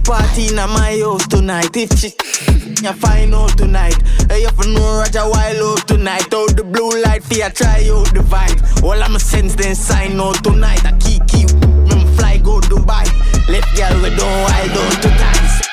[0.04, 1.72] Party in my house tonight.
[1.74, 2.08] If she
[2.84, 3.96] you find out tonight.
[4.30, 6.34] I have to know Roger wild out tonight.
[6.34, 8.84] Out the blue light for you try out the vibe.
[8.84, 10.84] All I'ma sense then sign out tonight.
[10.86, 11.50] I keep keep
[11.96, 13.08] me fly go Dubai.
[13.48, 15.67] Left girl we don't wild out to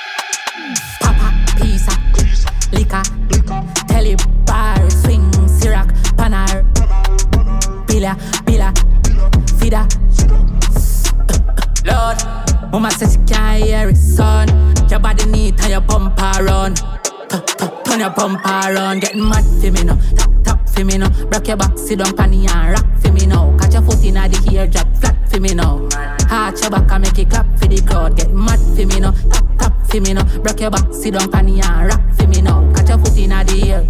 [12.74, 14.48] mama says she can't hear it, son.
[14.90, 16.74] Your body neat and your bumper run.
[16.74, 19.96] Tu- tu- Turn your bumper on, getting mad for me now.
[20.16, 21.08] Tap tap for me now.
[21.26, 23.56] Break your back, sit down, panny and rock for me now.
[23.58, 25.88] Catch your foot in the ear, drop flat for me now.
[26.28, 28.16] Heart your back and make it clap for the crowd.
[28.16, 30.24] Get mad for me now, tap tap for me now.
[30.40, 32.72] Break your back, sit down on the and rock for me now.
[32.74, 33.86] Catch your foot in the ear.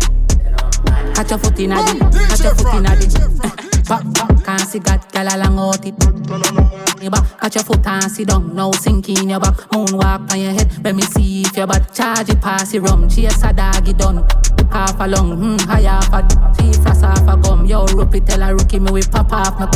[1.14, 3.64] Catch your foot in the, catch your foot in the.
[3.88, 5.94] Back, back, can't see God, girl along out it.
[7.02, 8.54] Your back, catch your foot and sit down.
[8.54, 10.82] Now sink in your back, moonwalk on your head.
[10.82, 13.08] Let me see if your bad charge it pass it rum.
[13.10, 14.26] Chase a dog it done.
[14.72, 16.26] Off a lung, hmm, high off a
[16.82, 17.66] frost off a gum.
[17.66, 19.66] Yo, rookie tell a rookie me we pop off my.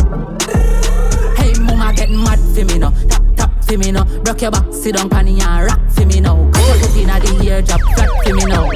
[1.36, 2.90] Hey, mama get mad for me now.
[3.08, 4.04] Tap tap for me now.
[4.22, 6.50] Broke your back, sit down, panny and rock for me now.
[6.52, 8.68] Catch your foot in the ear, drop flat for me now.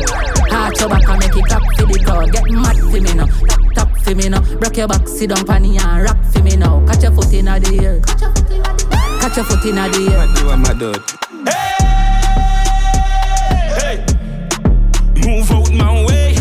[0.53, 2.33] Heart your back and make it clap for the crowd.
[2.33, 3.26] Get mad for me now.
[3.49, 4.41] Tap tap for me now.
[4.59, 6.85] Broke your back, sit down, panny and rock for me now.
[6.87, 8.01] Catch your foot in the ear.
[9.20, 10.27] Catch your foot in the ear.
[10.43, 11.03] You are my dude.
[15.25, 16.35] Move out my way.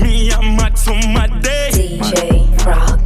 [0.00, 1.70] Me and Max on my day.
[1.72, 3.00] DJ Frog.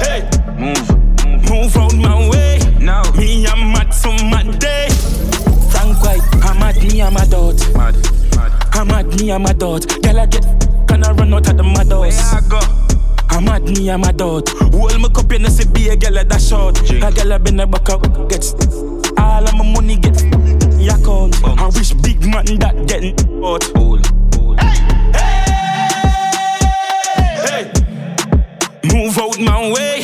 [0.00, 0.22] Hey,
[0.58, 0.88] move,
[1.50, 2.58] move out my way.
[2.80, 4.88] Now, me and Max on my day.
[5.70, 7.60] Frank White, I'm at me, I'm a dot.
[7.74, 8.21] Mad, mad.
[8.74, 9.86] I'm at me, I'm a dot.
[10.02, 10.44] Girl, I get
[10.86, 12.32] gonna run out of the mad house.
[12.32, 12.60] Where I go?
[13.30, 14.48] I'm at me, I'm a dot.
[14.48, 16.78] Hold my cup in the see be a girl at that short.
[16.90, 18.54] A girl I been a back up, gets
[19.18, 20.20] all of my money get
[20.78, 21.42] your account.
[21.44, 23.14] I wish big man that getting
[23.44, 23.62] out.
[25.14, 25.42] Hey,
[27.46, 28.92] hey, hey.
[28.92, 30.02] move out my way.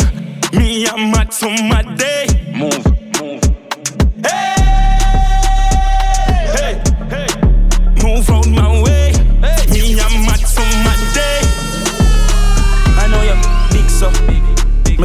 [0.52, 2.26] Me I'm Max on my day.
[2.56, 2.86] Move,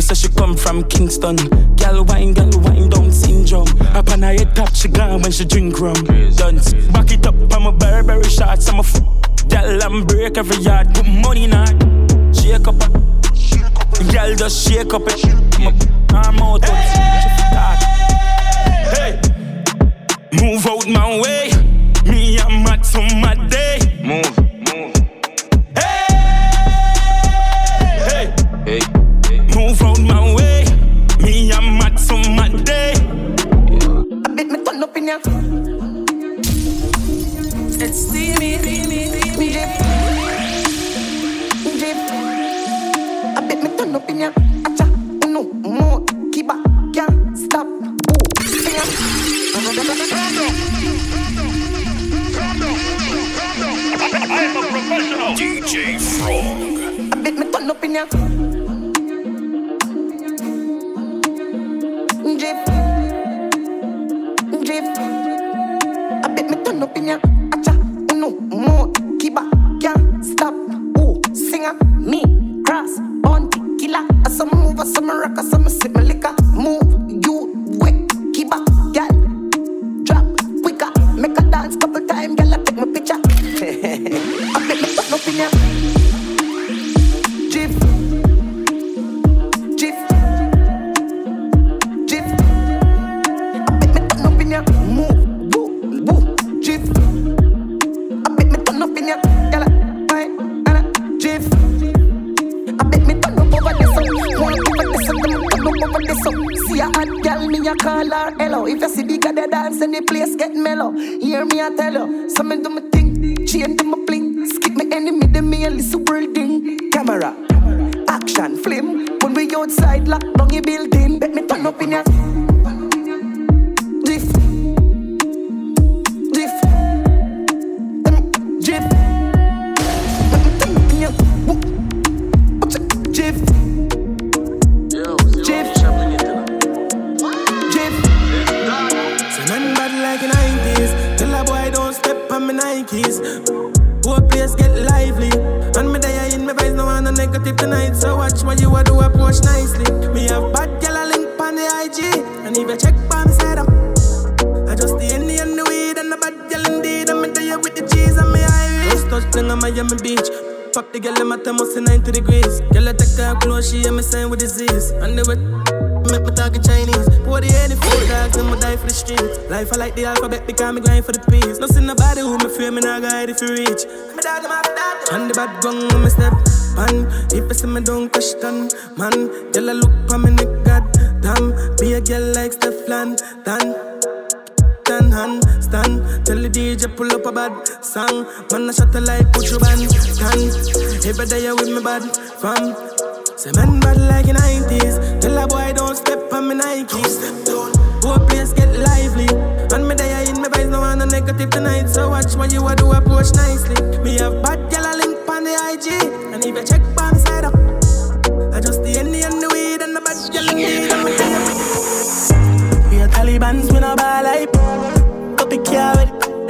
[0.04, 1.38] say she come from Kingston.
[1.76, 3.68] Gal wine, gal wine down syndrome.
[3.96, 5.96] Up on her head top, she gone when she drink rum.
[6.36, 8.68] Dance, back it up, I'm a Burberry shots.
[8.68, 9.02] I'm a f-
[9.48, 10.94] gal and break every yard.
[10.94, 11.66] Put money in her.
[12.34, 14.12] Shake up, her.
[14.12, 15.24] gal just shake up it.
[15.64, 15.74] I'm a
[16.18, 16.66] arm out,
[18.96, 19.20] hey.
[20.34, 21.52] Move out my way.
[22.06, 23.80] Me I'm Max on my day.
[24.04, 24.43] Move, move.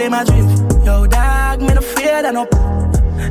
[0.04, 0.86] Them a.
[0.86, 2.46] Yo dog, me no fear that no.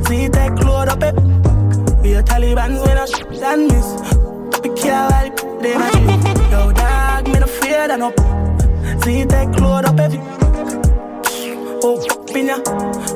[0.07, 1.09] See take load up eh.
[1.09, 2.03] it.
[2.03, 3.89] We are Taliban's, we no shit and miss.
[4.53, 6.51] Copy car like them a drift.
[6.51, 8.11] Yo dog, me no fear that no.
[9.03, 10.05] See take load up eh.
[10.05, 10.21] every.
[11.85, 11.99] Oh,
[12.33, 12.57] pinna,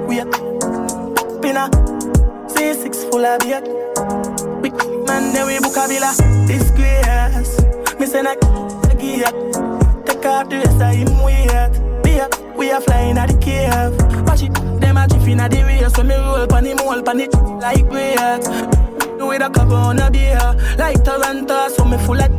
[0.06, 0.30] we are
[1.40, 1.70] pinna.
[2.48, 3.62] See six full of beer.
[4.60, 4.74] Big
[5.06, 6.12] man, then we book a villa.
[6.46, 7.62] Disgrace.
[7.98, 8.40] Me say nak
[8.98, 9.32] gear.
[10.04, 11.46] Take off the rest of him weird.
[11.46, 11.85] Beer,
[12.56, 13.94] we are flying at the cave.
[14.26, 15.92] Watch it, them a jiff inna the race.
[15.94, 18.42] So me roll pan him, roll pan it like weird.
[19.18, 20.38] With a cover on a beer,
[20.78, 22.30] like Toronto, so me full of.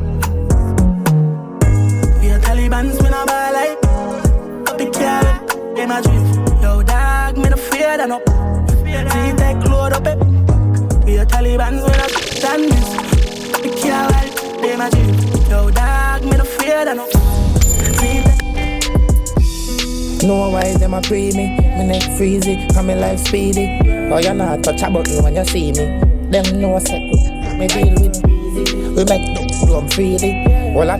[2.21, 3.77] We are Taliban's, we no buy like.
[4.69, 5.23] Up the car,
[5.75, 6.61] them a drift.
[6.61, 8.19] Yo, dog, me no fear that no.
[8.77, 10.17] See, take load up it.
[11.05, 12.89] We are Taliban's, we no stand this.
[13.53, 14.11] Up the car,
[14.61, 15.49] them a drift.
[15.49, 17.26] Yo, dog, me no fear that no.
[20.23, 23.79] No why them a pre me, me neck freezy, and me life speedy.
[24.11, 25.99] Oh you not touch a button when you see me.
[26.31, 27.01] Them know set,
[27.57, 28.23] me deal with.
[28.25, 30.43] We make the room freely,
[30.73, 30.97] well I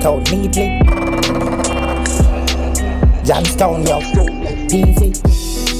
[0.00, 0.78] count neatly.
[3.24, 3.98] Johnstown yo,
[4.70, 5.12] easy.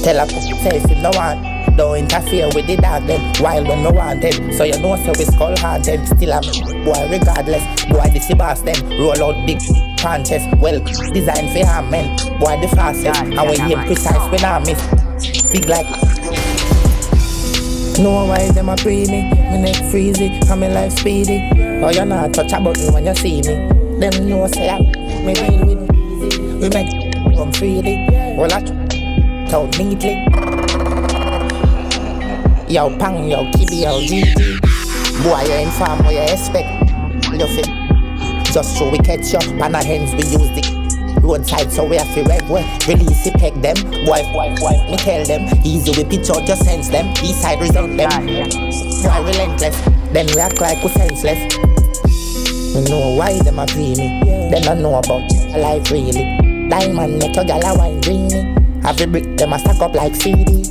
[0.03, 1.77] Tell a say if no want.
[1.77, 5.13] Don't interfere with the dog them While when no want them So you know so
[5.17, 6.41] we skull hard them Still a
[6.83, 9.61] boy regardless Boy this the boss them Roll out big
[10.01, 10.79] punches Well
[11.13, 14.81] designed for harm men Boy the fastest And we aim precise when I miss
[15.51, 15.87] Big like
[17.99, 21.49] no why them a pre me, me neck freezy, and me life speedy.
[21.83, 23.53] Oh you not touch a button when you see me.
[23.99, 26.41] Them know say I me deal with easy.
[26.53, 26.89] We make
[27.35, 28.61] come freely, well I
[29.51, 30.25] count neatly.
[32.73, 35.23] Yo pang, yo kibi, yo GT.
[35.23, 36.89] Boy you inform what you expect.
[37.31, 37.80] You fit.
[38.51, 42.13] Just so we catch up, and our hands we use the Roadside, so we have
[42.13, 42.67] to rev well.
[42.85, 43.75] Release it, peg them.
[44.03, 45.47] Boy, boy, boy, me tell them.
[45.63, 47.07] Easy, we pitch out, just sense them.
[47.23, 48.09] East side, resent them.
[48.09, 49.79] Boy, relentless.
[50.11, 51.39] Then we act like we senseless.
[52.75, 54.19] We know why them a play me.
[54.51, 56.67] Them don't know about life really.
[56.67, 58.51] Diamond make your gal a wine dreamy.
[58.83, 60.63] A brick, them a stack up like CD.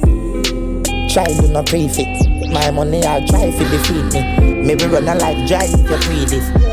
[1.08, 2.26] Try do not prefix.
[2.52, 4.62] My money I'll try to defeat me.
[4.64, 6.69] Maybe run a like drive if you pre this.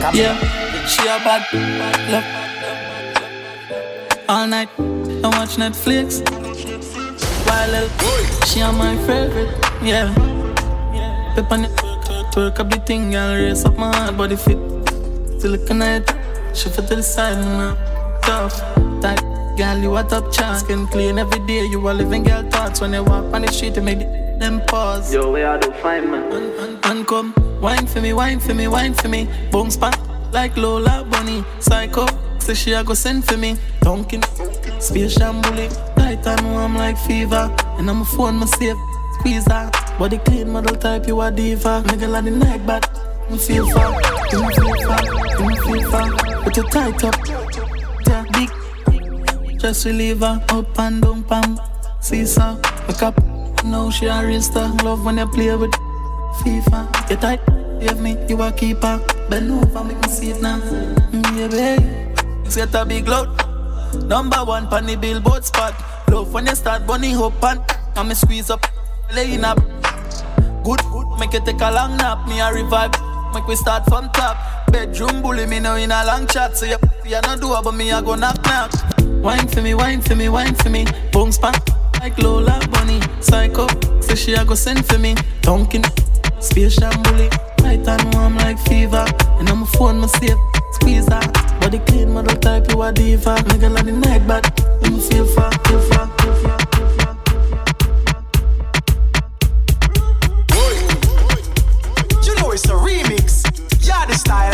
[0.00, 0.38] Come Yeah,
[0.86, 1.42] she a bad
[2.12, 2.24] love.
[4.28, 6.22] All night, I watch Netflix.
[7.46, 7.88] While
[8.46, 9.50] she on my favorite,
[9.82, 10.14] yeah.
[11.34, 11.70] Pep on it,
[12.32, 14.58] twerk up the thing, girl, raise up my heart, body fit.
[15.38, 17.74] Still looking at it, shift it to the side, now.
[18.22, 18.60] Tough,
[19.02, 19.20] tight,
[19.56, 20.60] girl, you a top chance.
[20.60, 22.80] Skin clean every day, you a living girl thoughts.
[22.80, 25.12] When you walk on the street, you make the, them pause.
[25.12, 26.32] Yo, where I do find man?
[26.32, 29.28] And, and come, wine for me, wine for me, wine for me.
[29.50, 29.98] Boom spot,
[30.32, 32.06] like Lola Bunny, psycho.
[32.38, 33.56] Say she a go send for me.
[33.80, 34.22] Dunkin',
[34.80, 35.68] space shambuli.
[35.96, 37.54] Tight and warm like fever.
[37.78, 38.76] And I'm a phone, my safe.
[39.18, 39.70] Squeeze her.
[39.98, 41.82] Body clean, model type, you a diva.
[41.86, 42.88] Nigga like the night, but
[43.30, 44.00] me feel far.
[44.32, 45.04] You me feel far.
[45.38, 46.10] You me feel far.
[46.44, 47.16] Put it tight up.
[48.06, 49.60] Yeah, big.
[49.60, 50.42] Just relieve her.
[50.48, 51.58] Up and down, pam.
[52.00, 52.56] Seesaw.
[52.86, 53.16] Wake up.
[53.64, 54.72] Now she a race star.
[54.84, 55.74] Love when you play with
[56.42, 57.10] FIFA.
[57.10, 57.40] You tight.
[57.80, 59.00] Give me, you a keeper.
[59.30, 60.58] Bend over, make me see it now.
[60.58, 62.08] Mm, yeah, baby.
[62.54, 63.28] Get a big load.
[64.08, 65.74] Number one pan the billboard spot.
[66.10, 67.60] Love when you start bunny hop and
[67.96, 68.66] and me squeeze up,
[69.14, 69.58] laying up.
[70.64, 72.26] Good, good, make you take a long nap.
[72.26, 72.92] Me a revive,
[73.32, 74.36] make we start from top.
[74.72, 76.56] Bedroom bully me now in a long chat.
[76.56, 78.72] So you, you no do but me a go knock knock.
[79.22, 80.86] Wine for me, wine for me, wine for me.
[81.12, 81.54] Boom span
[82.00, 83.00] like Lola Bunny.
[83.20, 83.66] Psycho,
[84.00, 85.14] say she a go send for me.
[85.42, 85.82] Tonkin,
[86.40, 87.28] space shambuli.
[87.58, 89.04] Tight and warm like fever.
[89.38, 90.38] And I'm a phone, my safe.
[90.72, 91.20] Squeeze her.
[91.60, 93.36] Body clean, model type, you a diva.
[93.48, 94.44] Nigga like the night, but
[94.84, 96.28] you me feel far, feel far, feel
[102.48, 103.44] know it's a remix.
[103.86, 104.52] Yeah, the style.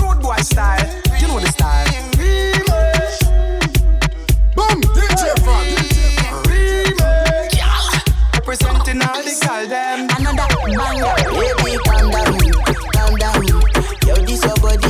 [0.00, 0.86] Road boy style.
[1.20, 2.17] You know the style.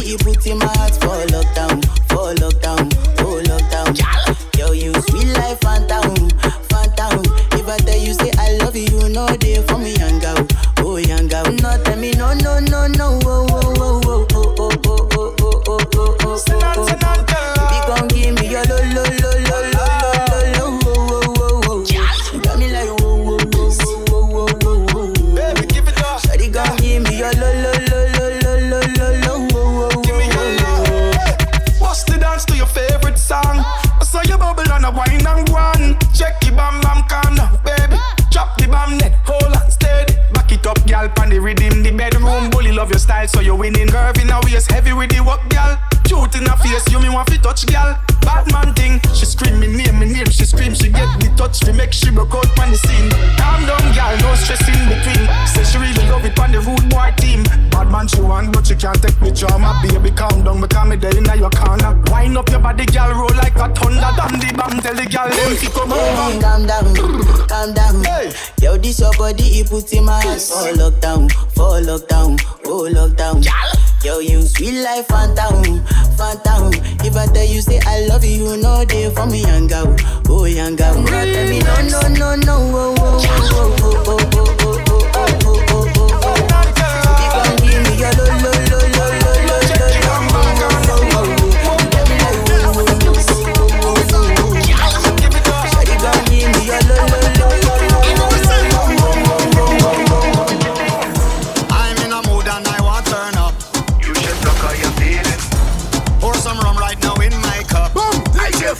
[0.08, 1.87] You put in my heart for lockdown,
[42.98, 43.88] your style, so you winning.
[43.88, 45.78] Curve in a waist, heavy with the work, gal.
[46.04, 47.98] Cute in her face, you me want fi touch, gal.
[48.22, 50.30] Bad man thing, she scream me name, me name.
[50.30, 53.10] She scream, she get the touch, fi make she broke out on the scene.
[53.38, 55.22] Calm down, gal, no stress in between.
[55.46, 57.37] Say she really love it on the rude boy team
[58.38, 61.24] on, but you can't take me charm my Baby, calm down, because me there in
[61.38, 61.92] your corner.
[62.10, 64.10] Wind up your body, girl, roll like a thunder.
[64.16, 66.40] Down bam, tell the girl them to come over.
[66.40, 66.86] Calm down,
[67.48, 68.04] calm down.
[68.04, 68.32] Hey.
[68.62, 70.50] Yo, this your body, it puts in my ass.
[70.50, 73.42] Fall lockdown, fall lockdown, oh lockdown.
[73.42, 73.72] Girl.
[74.04, 75.82] Yo, you sweet like phantom,
[76.16, 76.70] phantom.
[77.04, 79.96] If I tell you say I love you, you know they for me young girl,
[80.28, 80.94] oh young girl.
[81.02, 84.67] Now tell me no, no, no, no, oh, oh, oh, oh, oh, oh, oh.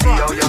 [0.01, 0.48] 四幺幺。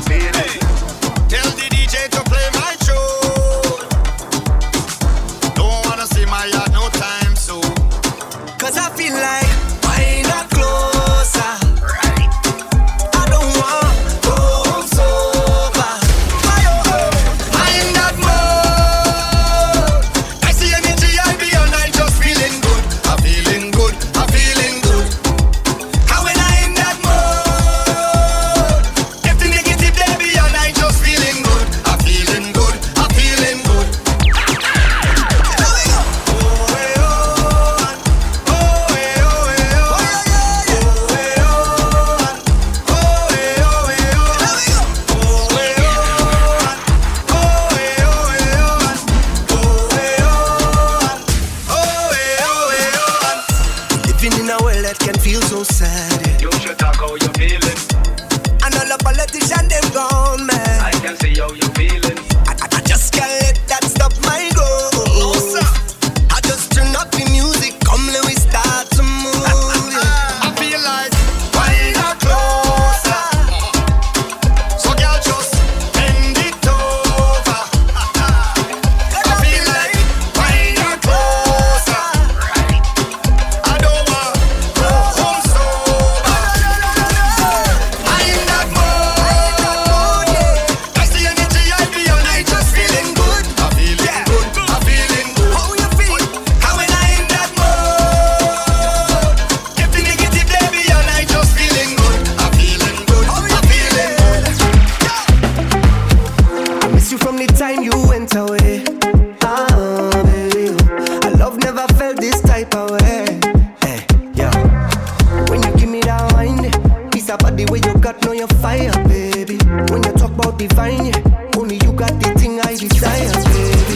[117.66, 119.58] The way you got know your fire, baby.
[119.92, 123.96] When you talk about divine, yeah, only you got the thing I desire, baby.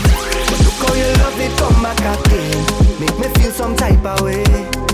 [0.52, 2.60] But look how you love it, come back again.
[3.00, 4.44] Make me feel some type of way.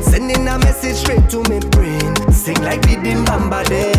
[0.01, 2.13] Sending a message straight to me brain.
[2.31, 3.93] Sing like the Bamba day.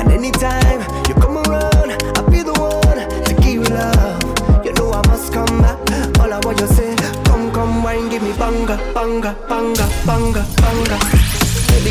[0.00, 4.64] And anytime you come around, I'll be the one to give you love.
[4.64, 5.78] You know I must come back.
[6.18, 11.25] All I want you say, come, come, wine, give me banga, banga, banga, banga, banga.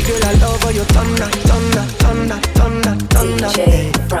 [0.06, 3.50] Baby girl, I love how you thunder, thunder, thunder, thunder, thunder.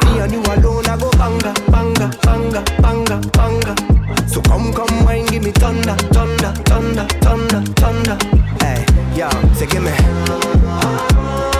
[0.04, 4.28] Me and you alone, I go banga, banga, banga, banga, banga.
[4.28, 8.18] So come, come, wine, give me thunder, thunder, thunder, thunder, thunder.
[8.58, 8.84] Hey,
[9.14, 9.92] yo, say give me.
[9.92, 11.55] Give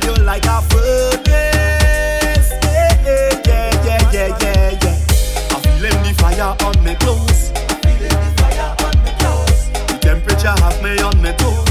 [0.00, 2.50] girl, you like a furnace.
[2.62, 4.96] Yeah, yeah, yeah, yeah, yeah, yeah.
[5.50, 7.50] I'm feeling the fire on me clothes.
[7.54, 9.70] I'm feeling the fire on me clothes.
[9.88, 11.67] The temperature has me on me toes.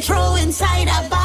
[0.00, 1.17] pro inside out.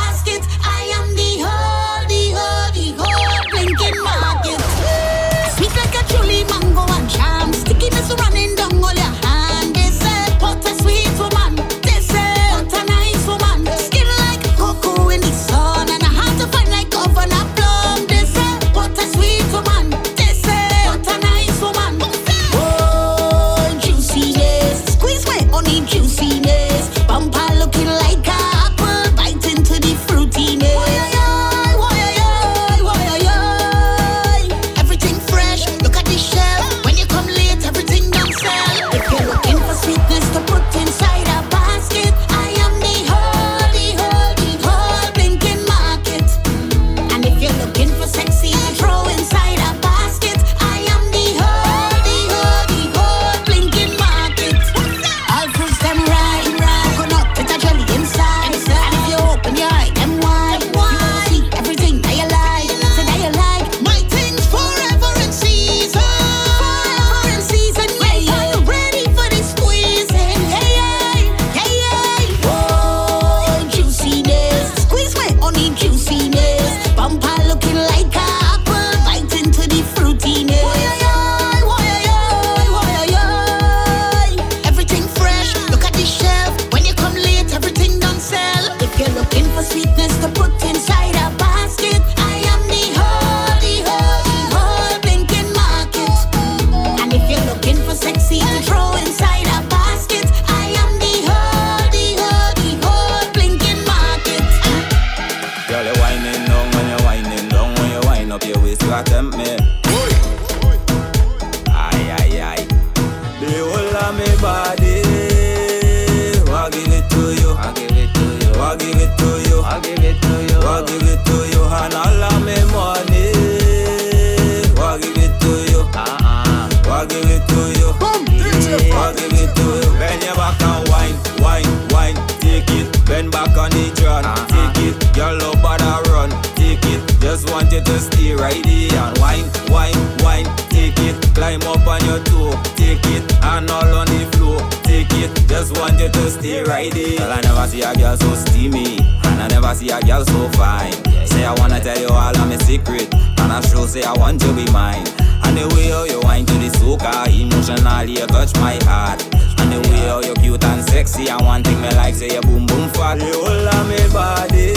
[151.84, 153.14] tell you all of my secret.
[153.14, 155.06] And I sure say I want to be mine.
[155.44, 159.22] And the way how you wine to the soca, emotionally you touch my heart.
[159.60, 162.42] And the way how you cute and sexy, and one thing me like say you
[162.42, 163.20] boom boom fat.
[163.20, 164.74] You all of me body,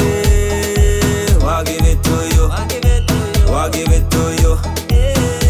[1.47, 2.51] I give it to you.
[2.51, 3.55] I give it to you.
[3.55, 4.59] I give it to you.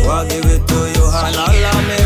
[0.09, 1.05] I give it to you.
[1.09, 2.06] And all of me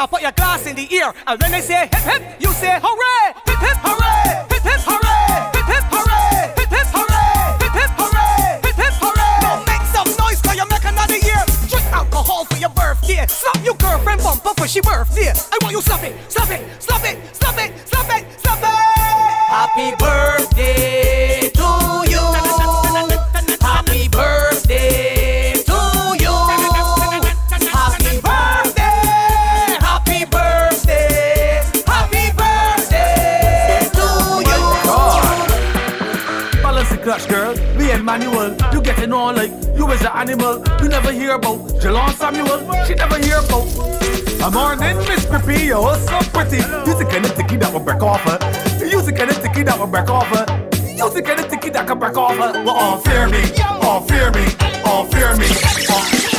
[0.00, 1.12] now put your glass in the ear.
[1.26, 3.34] And when they say hip hip, you say hooray!
[3.44, 4.48] Hip hip hooray!
[4.48, 5.28] Hip hip hooray!
[5.52, 6.40] Hip hip hooray!
[6.56, 7.44] Hip hip hooray!
[7.60, 8.60] Hip hip hooray!
[8.64, 9.36] Hip hip hooray!
[9.44, 11.42] Don't make some noise cause you make another year.
[11.68, 13.26] Drink alcohol for your birthday.
[13.28, 15.36] Slap your girlfriend bumper for she birthday.
[15.36, 18.72] I want you slap it, slap it, slap it, slap it, slap it, slap it.
[19.52, 20.29] Happy birthday.
[40.90, 43.66] never hear about Jalon Samuel, she never hear about.
[44.42, 46.56] A morning, Miss Pippi, you're so pretty.
[46.56, 48.38] You the kind of ticky that will break off her.
[48.84, 50.44] You the kind of ticky that will break off her.
[50.88, 52.64] You the kind of ticky that can break off her.
[52.64, 53.42] Well, all fear me,
[53.82, 54.46] all fear me,
[54.84, 55.46] all fear me.
[55.90, 56.29] All fear me.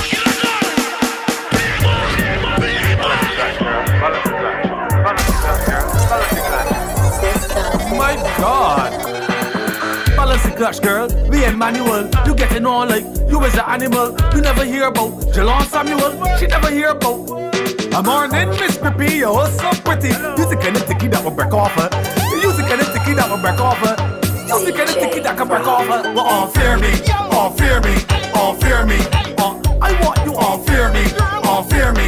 [10.62, 12.08] Dutch girl, we Emmanuel.
[12.24, 14.16] You getting on like you is an animal.
[14.32, 16.12] You never hear about Jalon Samuel.
[16.38, 17.32] She never hear about.
[17.98, 20.10] A morning, Miss Pippi, you're so pretty.
[20.10, 21.90] You the kind of ticky that will break off her.
[22.38, 23.98] You the kind of ticky that will break off her.
[24.46, 26.14] You the kind of ticky that can break off her.
[26.14, 27.98] Well, all fear me, all fear me,
[28.36, 29.02] all fear me.
[29.42, 31.10] All, I want you all fear me,
[31.42, 32.06] all fear me.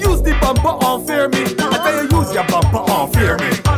[0.00, 1.44] Use the bumper, all fear me.
[1.60, 3.71] I tell you, use your bumper, all fear me.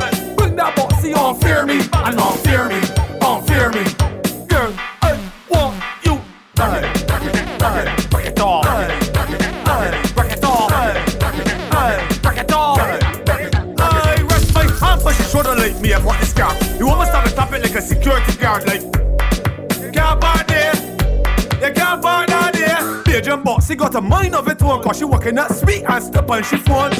[24.24, 26.92] mind of it one, cause she walking that sweet and step and she phone.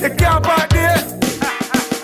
[0.00, 1.14] You can't buy this.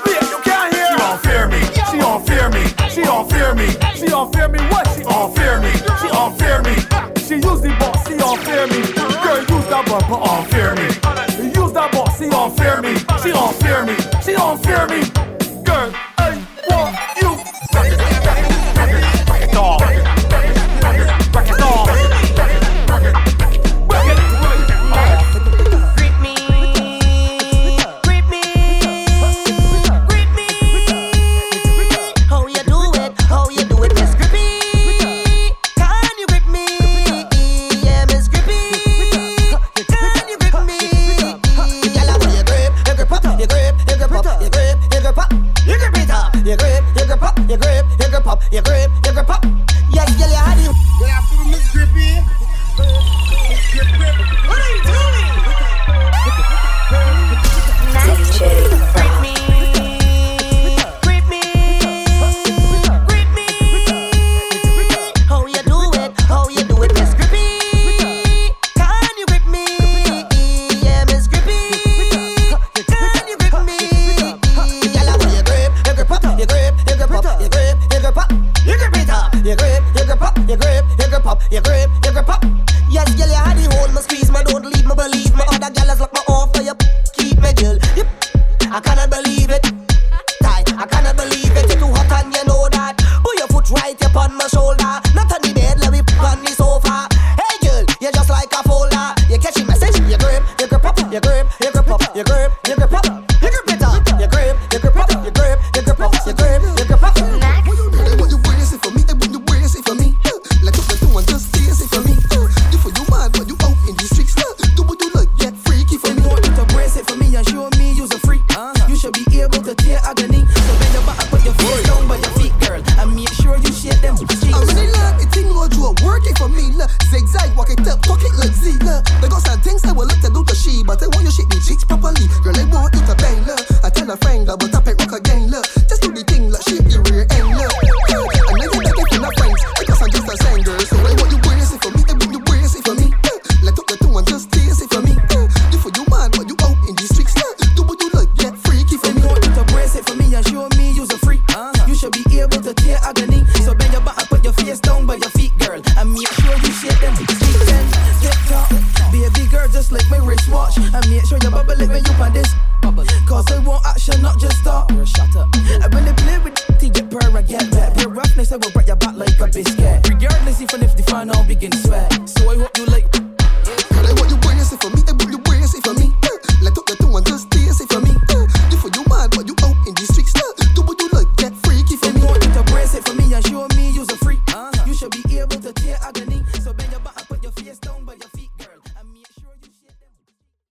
[0.06, 0.88] Yeah, you can't hear.
[0.90, 1.60] She don't fear me.
[1.90, 2.64] She don't fear me.
[2.90, 3.68] She don't fear me.
[3.94, 4.58] She don't fear me.
[4.70, 4.86] What?
[4.94, 5.72] She don't fear me.
[6.00, 6.74] She don't fear me.
[7.26, 8.08] She use the box.
[8.08, 8.80] She don't fear me.
[8.82, 9.24] Uh-huh.
[9.24, 10.14] Girl, use that bumper.
[10.14, 10.57] All fear me.